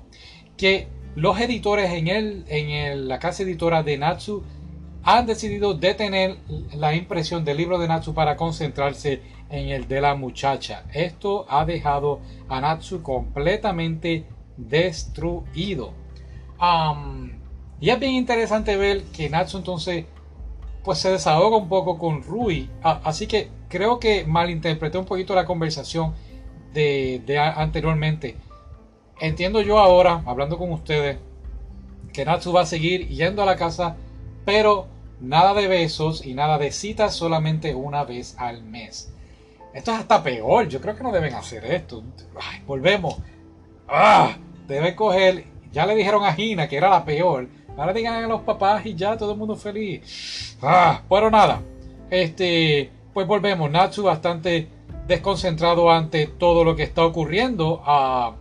que 0.57 0.89
los 1.15 1.41
editores 1.41 1.91
en, 1.93 2.09
el, 2.09 2.45
en 2.49 3.09
la 3.09 3.19
casa 3.19 3.43
editora 3.43 3.83
de 3.83 3.99
Natsu 3.99 4.43
han 5.05 5.27
decidido 5.27 5.75
detener 5.75 6.37
la 6.75 6.95
impresión 6.95 7.45
del 7.45 7.57
libro 7.57 7.79
de 7.79 7.89
Natsu 7.89 8.15
para 8.15 8.37
concentrarse 8.37 9.23
en 9.51 9.71
el 9.71 9.89
de 9.89 10.01
la 10.01 10.15
muchacha. 10.15 10.85
Esto 10.93 11.47
ha 11.49 11.65
dejado 11.65 12.21
a 12.49 12.61
Natsu 12.61 13.03
completamente 13.03 14.27
destruido. 14.57 15.93
y 17.81 17.91
es 17.91 18.01
bien 18.01 18.13
interesante 18.13 18.77
ver 18.77 19.05
que 19.05 19.31
Natsu 19.31 19.59
entonces 19.59 20.05
pues 20.89 21.01
se 21.01 21.11
desahoga 21.11 21.59
un 21.59 21.69
poco 21.69 21.99
con 21.99 22.23
Rui. 22.23 22.71
así 22.83 23.27
que 23.27 23.51
creo 23.69 24.01
que 24.01 24.25
malinterpreté 24.25 24.97
un 24.97 25.05
poquito 25.05 25.35
la 25.35 25.45
conversación 25.45 26.15
de, 26.73 27.23
anteriormente. 27.39 28.37
Entiendo 29.21 29.61
yo 29.61 29.81
ahora, 29.81 30.23
hablando 30.25 30.57
con 30.57 30.73
ustedes, 30.73 31.19
que 32.11 32.25
Natsu 32.25 32.55
va 32.55 32.63
a 32.63 32.65
seguir 32.65 33.07
yendo 33.07 33.43
a 33.43 33.45
la 33.45 33.57
casa, 33.57 33.97
pero 34.47 34.87
nada 35.21 35.53
de 35.53 35.69
besos 35.69 36.25
y 36.25 36.33
nada 36.33 36.57
de 36.57 36.73
citas 36.73 37.15
solamente 37.15 37.75
una 37.75 38.05
vez 38.05 38.35
al 38.39 38.63
mes. 38.63 39.13
Esto 39.75 39.93
es 39.93 39.99
hasta 39.99 40.23
peor, 40.23 40.69
yo 40.69 40.81
creo 40.81 40.97
que 40.97 41.03
no 41.03 41.13
deben 41.13 41.35
hacer 41.35 41.67
esto. 41.67 42.03
volvemos. 42.67 43.19
¡Ah! 43.87 44.39
debe 44.67 44.97
coger, 44.97 45.45
ya 45.71 45.85
le 45.85 45.95
dijeron 45.95 46.25
a 46.25 46.33
Gina 46.33 46.67
que 46.67 46.79
era 46.79 46.89
la 46.89 47.05
peor, 47.05 47.47
ahora 47.79 47.93
digan 47.93 48.25
a 48.25 48.27
los 48.27 48.43
papás 48.43 48.85
y 48.85 48.95
ya 48.95 49.17
todo 49.17 49.33
el 49.33 49.39
mundo 49.39 49.57
feliz. 49.57 50.57
Ah, 50.61 51.01
pero 51.09 51.31
nada, 51.31 51.63
este, 52.11 52.91
pues 53.15 53.27
volvemos, 53.27 53.71
Natsu 53.71 54.03
bastante 54.03 54.69
desconcentrado 55.07 55.91
ante 55.91 56.27
todo 56.27 56.65
lo 56.65 56.77
que 56.77 56.83
está 56.83 57.05
ocurriendo, 57.05 57.83
ah, 57.87 58.35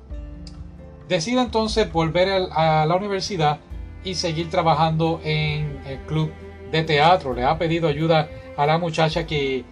decide 1.07 1.41
entonces 1.41 1.91
volver 1.91 2.49
a 2.51 2.85
la 2.85 2.95
universidad 2.95 3.59
y 4.03 4.15
seguir 4.15 4.49
trabajando 4.49 5.21
en 5.23 5.79
el 5.85 5.99
club 6.07 6.31
de 6.71 6.83
teatro 6.83 7.33
le 7.33 7.43
ha 7.43 7.57
pedido 7.57 7.87
ayuda 7.87 8.29
a 8.57 8.65
la 8.65 8.77
muchacha 8.77 9.25
que, 9.25 9.63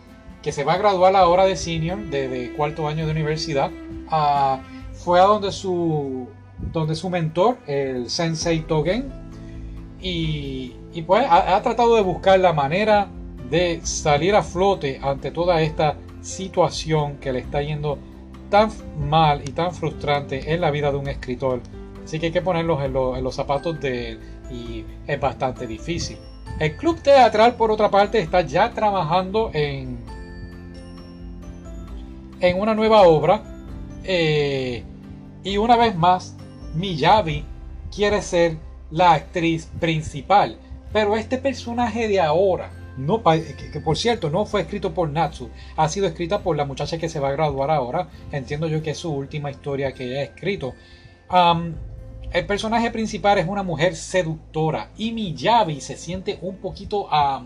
que 0.41 0.51
se 0.51 0.63
va 0.63 0.73
a 0.73 0.77
graduar 0.77 1.15
ahora 1.15 1.45
de 1.45 1.55
senior, 1.55 1.97
de, 2.09 2.53
cuarto 2.55 2.87
año 2.87 3.05
de 3.05 3.11
universidad. 3.11 3.71
Ah, 4.09 4.59
fue 4.93 5.19
a 5.19 5.23
donde 5.23 5.51
su, 5.51 6.27
donde 6.71 6.95
su 6.95 7.09
mentor, 7.09 7.57
el 7.67 8.09
sensei 8.09 8.61
Togen, 8.61 9.24
y, 10.07 11.01
pues 11.01 11.25
ha, 11.27 11.59
tratado 11.63 11.95
de 11.95 12.03
buscar 12.03 12.39
la 12.39 12.53
manera 12.53 13.07
de 13.49 13.81
salir 13.83 14.35
a 14.35 14.43
flote 14.43 14.99
ante 15.01 15.31
toda 15.31 15.61
esta 15.61 15.97
situación 16.21 17.17
que 17.17 17.33
le 17.33 17.39
está 17.39 17.63
yendo 17.63 17.97
tan 18.51 18.69
mal 18.99 19.41
y 19.47 19.51
tan 19.51 19.73
frustrante 19.73 20.53
en 20.53 20.61
la 20.61 20.69
vida 20.69 20.91
de 20.91 20.97
un 20.97 21.07
escritor. 21.07 21.59
Así 22.03 22.19
que 22.19 22.27
hay 22.27 22.31
que 22.31 22.43
ponerlos 22.43 22.83
en, 22.83 22.95
en 22.95 23.23
los 23.23 23.33
zapatos 23.33 23.79
de 23.81 24.11
él 24.11 24.19
y 24.51 24.85
es 25.07 25.19
bastante 25.19 25.65
difícil. 25.65 26.19
El 26.59 26.77
club 26.77 27.01
teatral, 27.01 27.55
por 27.55 27.71
otra 27.71 27.89
parte, 27.89 28.19
está 28.19 28.41
ya 28.41 28.69
trabajando 28.71 29.49
en, 29.53 29.97
en 32.41 32.59
una 32.59 32.75
nueva 32.75 33.01
obra. 33.01 33.41
Eh, 34.03 34.83
y 35.43 35.57
una 35.57 35.75
vez 35.75 35.95
más, 35.95 36.35
Miyavi 36.75 37.43
quiere 37.93 38.21
ser 38.21 38.57
la 38.91 39.13
actriz 39.13 39.69
principal. 39.79 40.57
Pero 40.93 41.17
este 41.17 41.37
personaje 41.37 42.07
de 42.07 42.19
ahora, 42.19 42.71
no, 42.97 43.21
que, 43.23 43.81
por 43.81 43.97
cierto 43.97 44.29
no 44.29 44.45
fue 44.45 44.61
escrito 44.61 44.93
por 44.93 45.09
Natsu, 45.09 45.49
ha 45.75 45.89
sido 45.89 46.07
escrita 46.07 46.41
por 46.41 46.55
la 46.55 46.65
muchacha 46.65 46.97
que 46.97 47.09
se 47.09 47.19
va 47.19 47.29
a 47.29 47.33
graduar 47.33 47.69
ahora. 47.71 48.07
Entiendo 48.31 48.67
yo 48.67 48.81
que 48.81 48.91
es 48.91 48.97
su 48.97 49.11
última 49.11 49.51
historia 49.51 49.93
que 49.93 50.17
ha 50.17 50.23
escrito. 50.23 50.73
El 52.31 52.45
personaje 52.45 52.91
principal 52.91 53.37
es 53.37 53.47
una 53.47 53.63
mujer 53.63 53.95
seductora 53.95 54.89
y 54.97 55.11
Miyavi 55.11 55.81
se 55.81 55.95
siente 55.95 56.37
un 56.41 56.57
poquito 56.57 57.05
uh, 57.05 57.43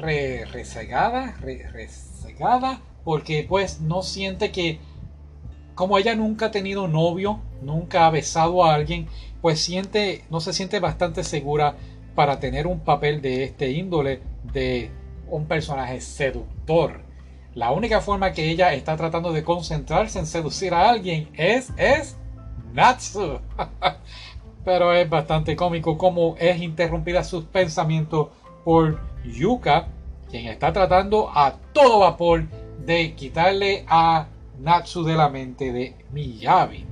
resegada, 0.00 1.34
porque 3.04 3.44
pues 3.48 3.80
no 3.80 4.02
siente 4.02 4.50
que 4.50 4.78
como 5.74 5.98
ella 5.98 6.14
nunca 6.14 6.46
ha 6.46 6.50
tenido 6.50 6.88
novio, 6.88 7.40
nunca 7.60 8.06
ha 8.06 8.10
besado 8.10 8.64
a 8.64 8.74
alguien, 8.74 9.08
pues 9.44 9.60
siente, 9.60 10.24
no 10.30 10.40
se 10.40 10.54
siente 10.54 10.80
bastante 10.80 11.22
segura 11.22 11.76
para 12.14 12.40
tener 12.40 12.66
un 12.66 12.80
papel 12.80 13.20
de 13.20 13.44
este 13.44 13.72
índole 13.72 14.22
de 14.54 14.90
un 15.28 15.44
personaje 15.44 16.00
seductor. 16.00 17.02
La 17.54 17.70
única 17.70 18.00
forma 18.00 18.32
que 18.32 18.48
ella 18.48 18.72
está 18.72 18.96
tratando 18.96 19.34
de 19.34 19.44
concentrarse 19.44 20.18
en 20.18 20.24
seducir 20.24 20.72
a 20.72 20.88
alguien 20.88 21.28
es, 21.34 21.74
es 21.76 22.16
Natsu. 22.72 23.38
Pero 24.64 24.94
es 24.94 25.10
bastante 25.10 25.54
cómico 25.56 25.98
como 25.98 26.36
es 26.38 26.62
interrumpida 26.62 27.22
sus 27.22 27.44
pensamientos 27.44 28.28
por 28.64 28.98
Yuka, 29.26 29.88
quien 30.30 30.46
está 30.46 30.72
tratando 30.72 31.28
a 31.28 31.52
todo 31.74 31.98
vapor 31.98 32.44
de 32.78 33.12
quitarle 33.12 33.84
a 33.88 34.26
Natsu 34.58 35.04
de 35.04 35.14
la 35.16 35.28
mente 35.28 35.70
de 35.70 35.94
Miyabi. 36.12 36.86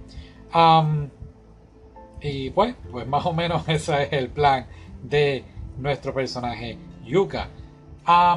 Y 2.22 2.50
pues, 2.50 2.74
pues 2.90 3.06
más 3.06 3.26
o 3.26 3.32
menos 3.32 3.64
ese 3.68 4.04
es 4.04 4.12
el 4.12 4.28
plan 4.28 4.66
de 5.02 5.44
nuestro 5.78 6.14
personaje 6.14 6.78
Yuka. 7.04 7.48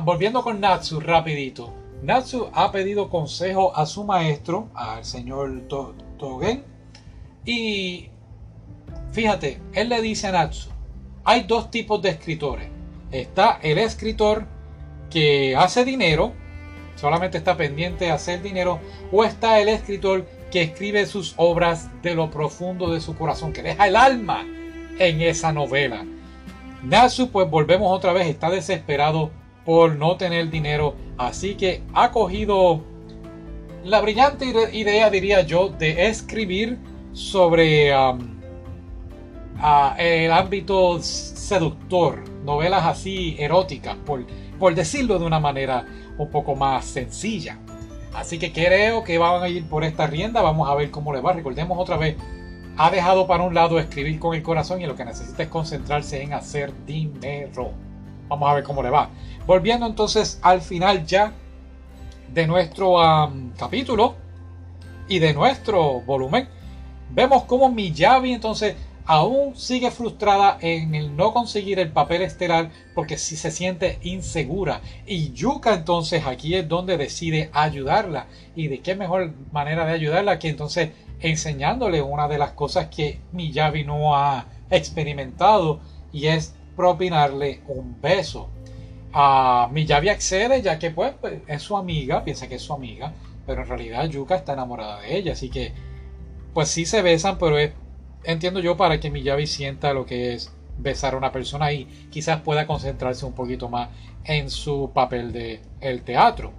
volviendo 0.04 0.42
con 0.44 0.60
Natsu 0.60 1.00
rapidito. 1.00 1.72
Natsu 2.02 2.50
ha 2.54 2.72
pedido 2.72 3.10
consejo 3.10 3.76
a 3.76 3.86
su 3.86 4.04
maestro, 4.04 4.70
al 4.74 5.06
señor 5.06 5.68
Togen, 6.18 6.64
y 7.46 8.10
fíjate, 9.12 9.62
él 9.74 9.90
le 9.90 10.02
dice 10.02 10.28
a 10.28 10.32
Natsu, 10.32 10.70
hay 11.24 11.44
dos 11.44 11.72
tipos 11.72 12.02
de 12.02 12.10
escritores. 12.10 12.70
Está 13.12 13.60
el 13.62 13.78
escritor 13.78 14.46
que 15.10 15.56
hace 15.56 15.86
dinero, 15.86 16.34
solamente 16.96 17.38
está 17.38 17.56
pendiente 17.56 18.06
de 18.06 18.12
hacer 18.12 18.42
dinero, 18.42 18.80
o 19.12 19.24
está 19.24 19.60
el 19.60 19.70
escritor 19.70 20.26
que 20.56 20.62
escribe 20.62 21.06
sus 21.06 21.34
obras 21.36 21.90
de 22.02 22.16
lo 22.16 22.32
profundo 22.32 22.94
de 22.94 23.02
su 23.02 23.18
corazón, 23.18 23.52
que 23.52 23.62
deja 23.62 23.90
el 23.90 23.98
alma 23.98 24.46
en 24.98 25.20
esa 25.20 25.52
novela. 25.52 26.06
Natsu, 26.82 27.30
pues 27.30 27.50
volvemos 27.50 27.92
otra 27.92 28.14
vez, 28.14 28.28
está 28.28 28.50
desesperado 28.50 29.32
por 29.66 29.98
no 29.98 30.16
tener 30.16 30.50
dinero, 30.50 30.96
así 31.18 31.56
que 31.56 31.84
ha 31.94 32.12
cogido 32.12 32.86
la 33.84 34.00
brillante 34.00 34.46
idea, 34.72 35.10
diría 35.10 35.42
yo, 35.42 35.68
de 35.68 36.08
escribir 36.08 36.80
sobre 37.12 37.90
el 37.90 38.22
ámbito 40.32 41.02
seductor, 41.02 42.24
novelas 42.46 42.86
así 42.86 43.36
eróticas, 43.38 43.98
por, 44.06 44.26
por 44.58 44.74
decirlo 44.74 45.20
de 45.20 45.26
una 45.26 45.42
manera 45.42 45.86
un 46.18 46.30
poco 46.30 46.56
más 46.56 46.86
sencilla. 46.86 47.60
Así 48.16 48.40
que 48.40 48.54
creo 48.54 49.04
que 49.04 49.18
van 49.18 49.44
a 49.44 49.50
ir 49.50 49.68
por 49.68 49.84
esta 49.84 50.08
rienda, 50.08 50.42
vamos 50.42 50.70
a 50.70 50.76
ver 50.76 50.90
cómo 50.90 51.14
le 51.14 51.20
va. 51.20 51.34
Recordemos 51.34 51.78
otra 51.78 51.98
vez, 51.98 52.16
ha 52.78 52.90
dejado 52.90 53.28
para 53.28 53.44
un 53.44 53.54
lado 53.54 53.78
escribir 53.78 54.20
con 54.20 54.34
el 54.34 54.42
corazón 54.42 54.82
y 54.82 54.86
lo 54.86 54.96
que 54.96 55.04
necesita 55.04 55.44
es 55.44 55.50
concentrarse 55.50 56.22
en 56.22 56.34
hacer 56.34 56.74
dinero. 56.86 57.72
Vamos 58.30 58.50
a 58.50 58.54
ver 58.54 58.64
cómo 58.64 58.82
le 58.82 58.90
va. 58.90 59.10
Volviendo 59.46 59.86
entonces 59.86 60.40
al 60.42 60.62
final 60.62 61.06
ya 61.06 61.34
de 62.34 62.48
nuestro 62.48 62.96
capítulo 63.58 64.16
y 65.08 65.20
de 65.20 65.34
nuestro 65.34 66.02
volumen 66.02 66.48
vemos 67.12 67.44
cómo 67.44 67.70
Miyavi 67.70 68.34
entonces 68.34 68.76
aún 69.06 69.56
sigue 69.56 69.92
frustrada 69.92 70.58
en 70.62 70.96
el 70.96 71.16
no 71.16 71.34
conseguir 71.34 71.80
el 71.80 71.92
papel 71.92 72.24
estelar 72.24 72.72
porque 72.94 73.18
si 73.18 73.38
se 73.38 73.52
siente 73.52 74.00
insegura. 74.02 74.82
Y 75.06 75.32
Yuka 75.34 75.74
entonces 75.74 76.26
aquí 76.26 76.56
es 76.56 76.68
donde 76.68 76.98
decide 76.98 77.50
ayudarla. 77.54 78.28
Y 78.56 78.68
de 78.68 78.80
qué 78.80 78.96
mejor 78.96 79.34
manera 79.52 79.86
de 79.86 79.94
ayudarla 79.94 80.40
que 80.40 80.50
entonces 80.50 80.90
enseñándole 81.20 82.02
una 82.02 82.28
de 82.28 82.38
las 82.38 82.52
cosas 82.52 82.88
que 82.88 83.20
Miyavi 83.32 83.84
no 83.84 84.16
ha 84.16 84.46
experimentado 84.70 85.80
y 86.12 86.28
es 86.28 86.56
propinarle 86.76 87.62
un 87.68 88.00
beso. 88.02 88.50
A 89.14 89.70
Miyavi 89.72 90.10
accede 90.10 90.62
ya 90.62 90.78
que 90.78 90.92
pues 90.92 91.14
es 91.48 91.62
su 91.62 91.78
amiga, 91.78 92.24
piensa 92.24 92.48
que 92.48 92.56
es 92.56 92.62
su 92.62 92.74
amiga, 92.74 93.14
pero 93.46 93.62
en 93.62 93.70
realidad 93.70 94.10
Yuka 94.10 94.36
está 94.36 94.54
enamorada 94.54 95.02
de 95.02 95.16
ella, 95.16 95.34
así 95.34 95.50
que 95.50 95.72
pues 96.54 96.70
sí 96.70 96.86
se 96.86 97.02
besan, 97.02 97.38
pero 97.38 97.58
es, 97.58 97.72
entiendo 98.26 98.60
yo, 98.60 98.78
para 98.78 99.00
que 99.00 99.10
Miyavi 99.10 99.48
sienta 99.48 99.94
lo 99.94 100.06
que 100.06 100.34
es 100.34 100.52
besar 100.78 101.14
a 101.14 101.18
una 101.18 101.32
persona 101.32 101.72
y 101.72 101.86
quizás 102.12 102.42
pueda 102.42 102.68
concentrarse 102.68 103.26
un 103.26 103.32
poquito 103.34 103.70
más 103.70 103.90
en 104.24 104.50
su 104.50 104.92
papel 104.94 105.32
de 105.32 105.62
el 105.82 106.02
teatro. 106.04 106.52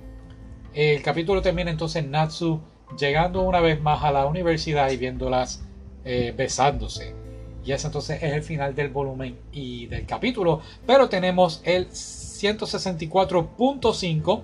El 0.72 1.02
capítulo 1.02 1.42
termina 1.42 1.70
entonces 1.70 2.06
Natsu 2.06 2.60
llegando 2.98 3.42
una 3.42 3.60
vez 3.60 3.80
más 3.80 4.02
a 4.04 4.12
la 4.12 4.26
universidad 4.26 4.90
y 4.90 4.96
viéndolas 4.96 5.64
eh, 6.04 6.32
besándose. 6.36 7.14
Y 7.64 7.72
ese 7.72 7.88
entonces 7.88 8.22
es 8.22 8.32
el 8.32 8.42
final 8.42 8.74
del 8.74 8.88
volumen 8.90 9.36
y 9.50 9.86
del 9.86 10.06
capítulo. 10.06 10.60
Pero 10.86 11.08
tenemos 11.08 11.62
el 11.64 11.88
164.5. 11.88 14.42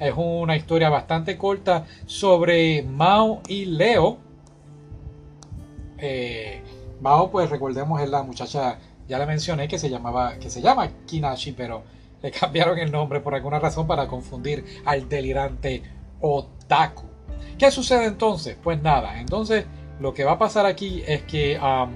Es 0.00 0.14
una 0.16 0.56
historia 0.56 0.88
bastante 0.88 1.36
corta 1.36 1.84
sobre 2.06 2.82
Mao 2.82 3.42
y 3.46 3.66
Leo 3.66 4.31
eh, 6.02 6.60
Mao, 7.00 7.30
pues 7.30 7.48
recordemos, 7.48 8.00
es 8.02 8.10
la 8.10 8.22
muchacha, 8.22 8.78
ya 9.08 9.18
le 9.18 9.26
mencioné 9.26 9.68
que 9.68 9.78
se 9.78 9.88
llamaba, 9.88 10.36
que 10.38 10.50
se 10.50 10.60
llama 10.60 10.90
Kinashi, 11.06 11.52
pero 11.52 11.84
le 12.20 12.30
cambiaron 12.40 12.78
el 12.78 12.90
nombre 12.90 13.20
por 13.20 13.34
alguna 13.34 13.58
razón 13.58 13.86
para 13.86 14.08
confundir 14.08 14.82
al 14.84 15.08
delirante 15.08 15.82
Otaku. 16.20 17.04
¿Qué 17.56 17.70
sucede 17.70 18.06
entonces? 18.06 18.56
Pues 18.60 18.82
nada, 18.82 19.20
entonces 19.20 19.64
lo 20.00 20.12
que 20.12 20.24
va 20.24 20.32
a 20.32 20.38
pasar 20.38 20.66
aquí 20.66 21.02
es 21.06 21.22
que, 21.22 21.58
um, 21.58 21.90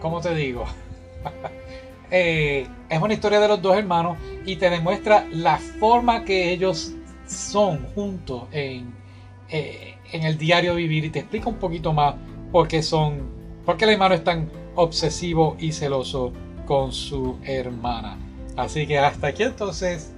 ¿cómo 0.00 0.20
te 0.20 0.34
digo? 0.34 0.64
Eh, 2.10 2.66
es 2.88 3.02
una 3.02 3.12
historia 3.12 3.38
de 3.38 3.48
los 3.48 3.60
dos 3.60 3.76
hermanos 3.76 4.16
y 4.46 4.56
te 4.56 4.70
demuestra 4.70 5.26
la 5.30 5.58
forma 5.58 6.24
que 6.24 6.52
ellos 6.52 6.94
son 7.26 7.84
juntos 7.94 8.44
en, 8.50 8.94
eh, 9.50 9.97
en 10.12 10.24
el 10.24 10.38
diario 10.38 10.74
vivir 10.74 11.04
y 11.04 11.10
te 11.10 11.20
explica 11.20 11.48
un 11.48 11.56
poquito 11.56 11.92
más 11.92 12.14
por 12.52 12.68
qué 12.68 12.82
son, 12.82 13.20
por 13.64 13.76
qué 13.76 13.84
el 13.84 13.92
hermano 13.92 14.14
es 14.14 14.24
tan 14.24 14.50
obsesivo 14.74 15.56
y 15.58 15.72
celoso 15.72 16.32
con 16.66 16.92
su 16.92 17.36
hermana. 17.44 18.18
Así 18.56 18.86
que 18.86 18.98
hasta 18.98 19.28
aquí 19.28 19.42
entonces 19.42 20.12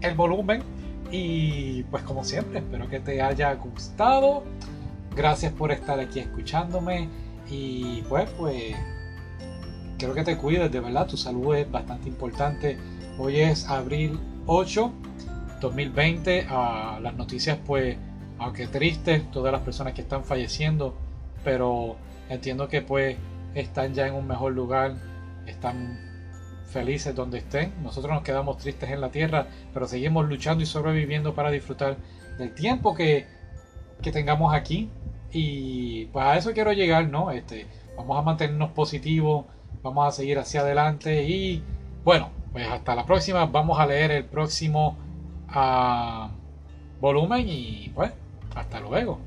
el 0.00 0.14
volumen 0.14 0.62
y 1.10 1.82
pues 1.84 2.02
como 2.02 2.24
siempre 2.24 2.58
espero 2.58 2.88
que 2.88 3.00
te 3.00 3.22
haya 3.22 3.54
gustado. 3.54 4.44
Gracias 5.16 5.52
por 5.52 5.72
estar 5.72 5.98
aquí 5.98 6.20
escuchándome 6.20 7.08
y 7.50 8.02
pues 8.08 8.28
pues 8.38 8.74
quiero 9.98 10.14
que 10.14 10.22
te 10.22 10.36
cuides 10.36 10.70
de 10.70 10.80
verdad, 10.80 11.06
tu 11.06 11.16
salud 11.16 11.54
es 11.56 11.70
bastante 11.70 12.08
importante. 12.08 12.78
Hoy 13.18 13.40
es 13.40 13.68
abril 13.68 14.20
8, 14.46 14.92
2020, 15.60 16.46
a 16.48 17.00
las 17.02 17.14
noticias 17.14 17.58
pues 17.66 17.96
aunque 18.38 18.66
triste, 18.66 19.20
todas 19.32 19.52
las 19.52 19.62
personas 19.62 19.94
que 19.94 20.02
están 20.02 20.24
falleciendo, 20.24 20.94
pero 21.44 21.96
entiendo 22.28 22.68
que 22.68 22.82
pues 22.82 23.16
están 23.54 23.94
ya 23.94 24.06
en 24.06 24.14
un 24.14 24.26
mejor 24.26 24.52
lugar, 24.52 24.94
están 25.46 25.98
felices 26.66 27.14
donde 27.14 27.38
estén. 27.38 27.72
Nosotros 27.82 28.12
nos 28.12 28.22
quedamos 28.22 28.58
tristes 28.58 28.90
en 28.90 29.00
la 29.00 29.10
tierra, 29.10 29.46
pero 29.72 29.86
seguimos 29.86 30.28
luchando 30.28 30.62
y 30.62 30.66
sobreviviendo 30.66 31.34
para 31.34 31.50
disfrutar 31.50 31.96
del 32.38 32.54
tiempo 32.54 32.94
que, 32.94 33.26
que 34.02 34.12
tengamos 34.12 34.54
aquí. 34.54 34.90
Y 35.32 36.06
pues 36.06 36.24
a 36.24 36.36
eso 36.36 36.52
quiero 36.52 36.72
llegar, 36.72 37.08
¿no? 37.08 37.30
Este, 37.30 37.66
vamos 37.96 38.18
a 38.18 38.22
mantenernos 38.22 38.70
positivos, 38.72 39.46
vamos 39.82 40.08
a 40.08 40.12
seguir 40.12 40.38
hacia 40.38 40.60
adelante 40.60 41.24
y 41.24 41.62
bueno, 42.04 42.30
pues 42.52 42.66
hasta 42.68 42.94
la 42.94 43.04
próxima. 43.04 43.46
Vamos 43.46 43.78
a 43.78 43.86
leer 43.86 44.10
el 44.10 44.24
próximo 44.24 44.96
ah, 45.48 46.30
volumen 47.00 47.46
y 47.48 47.90
pues 47.94 48.12
hasta 48.58 48.80
luego. 48.80 49.18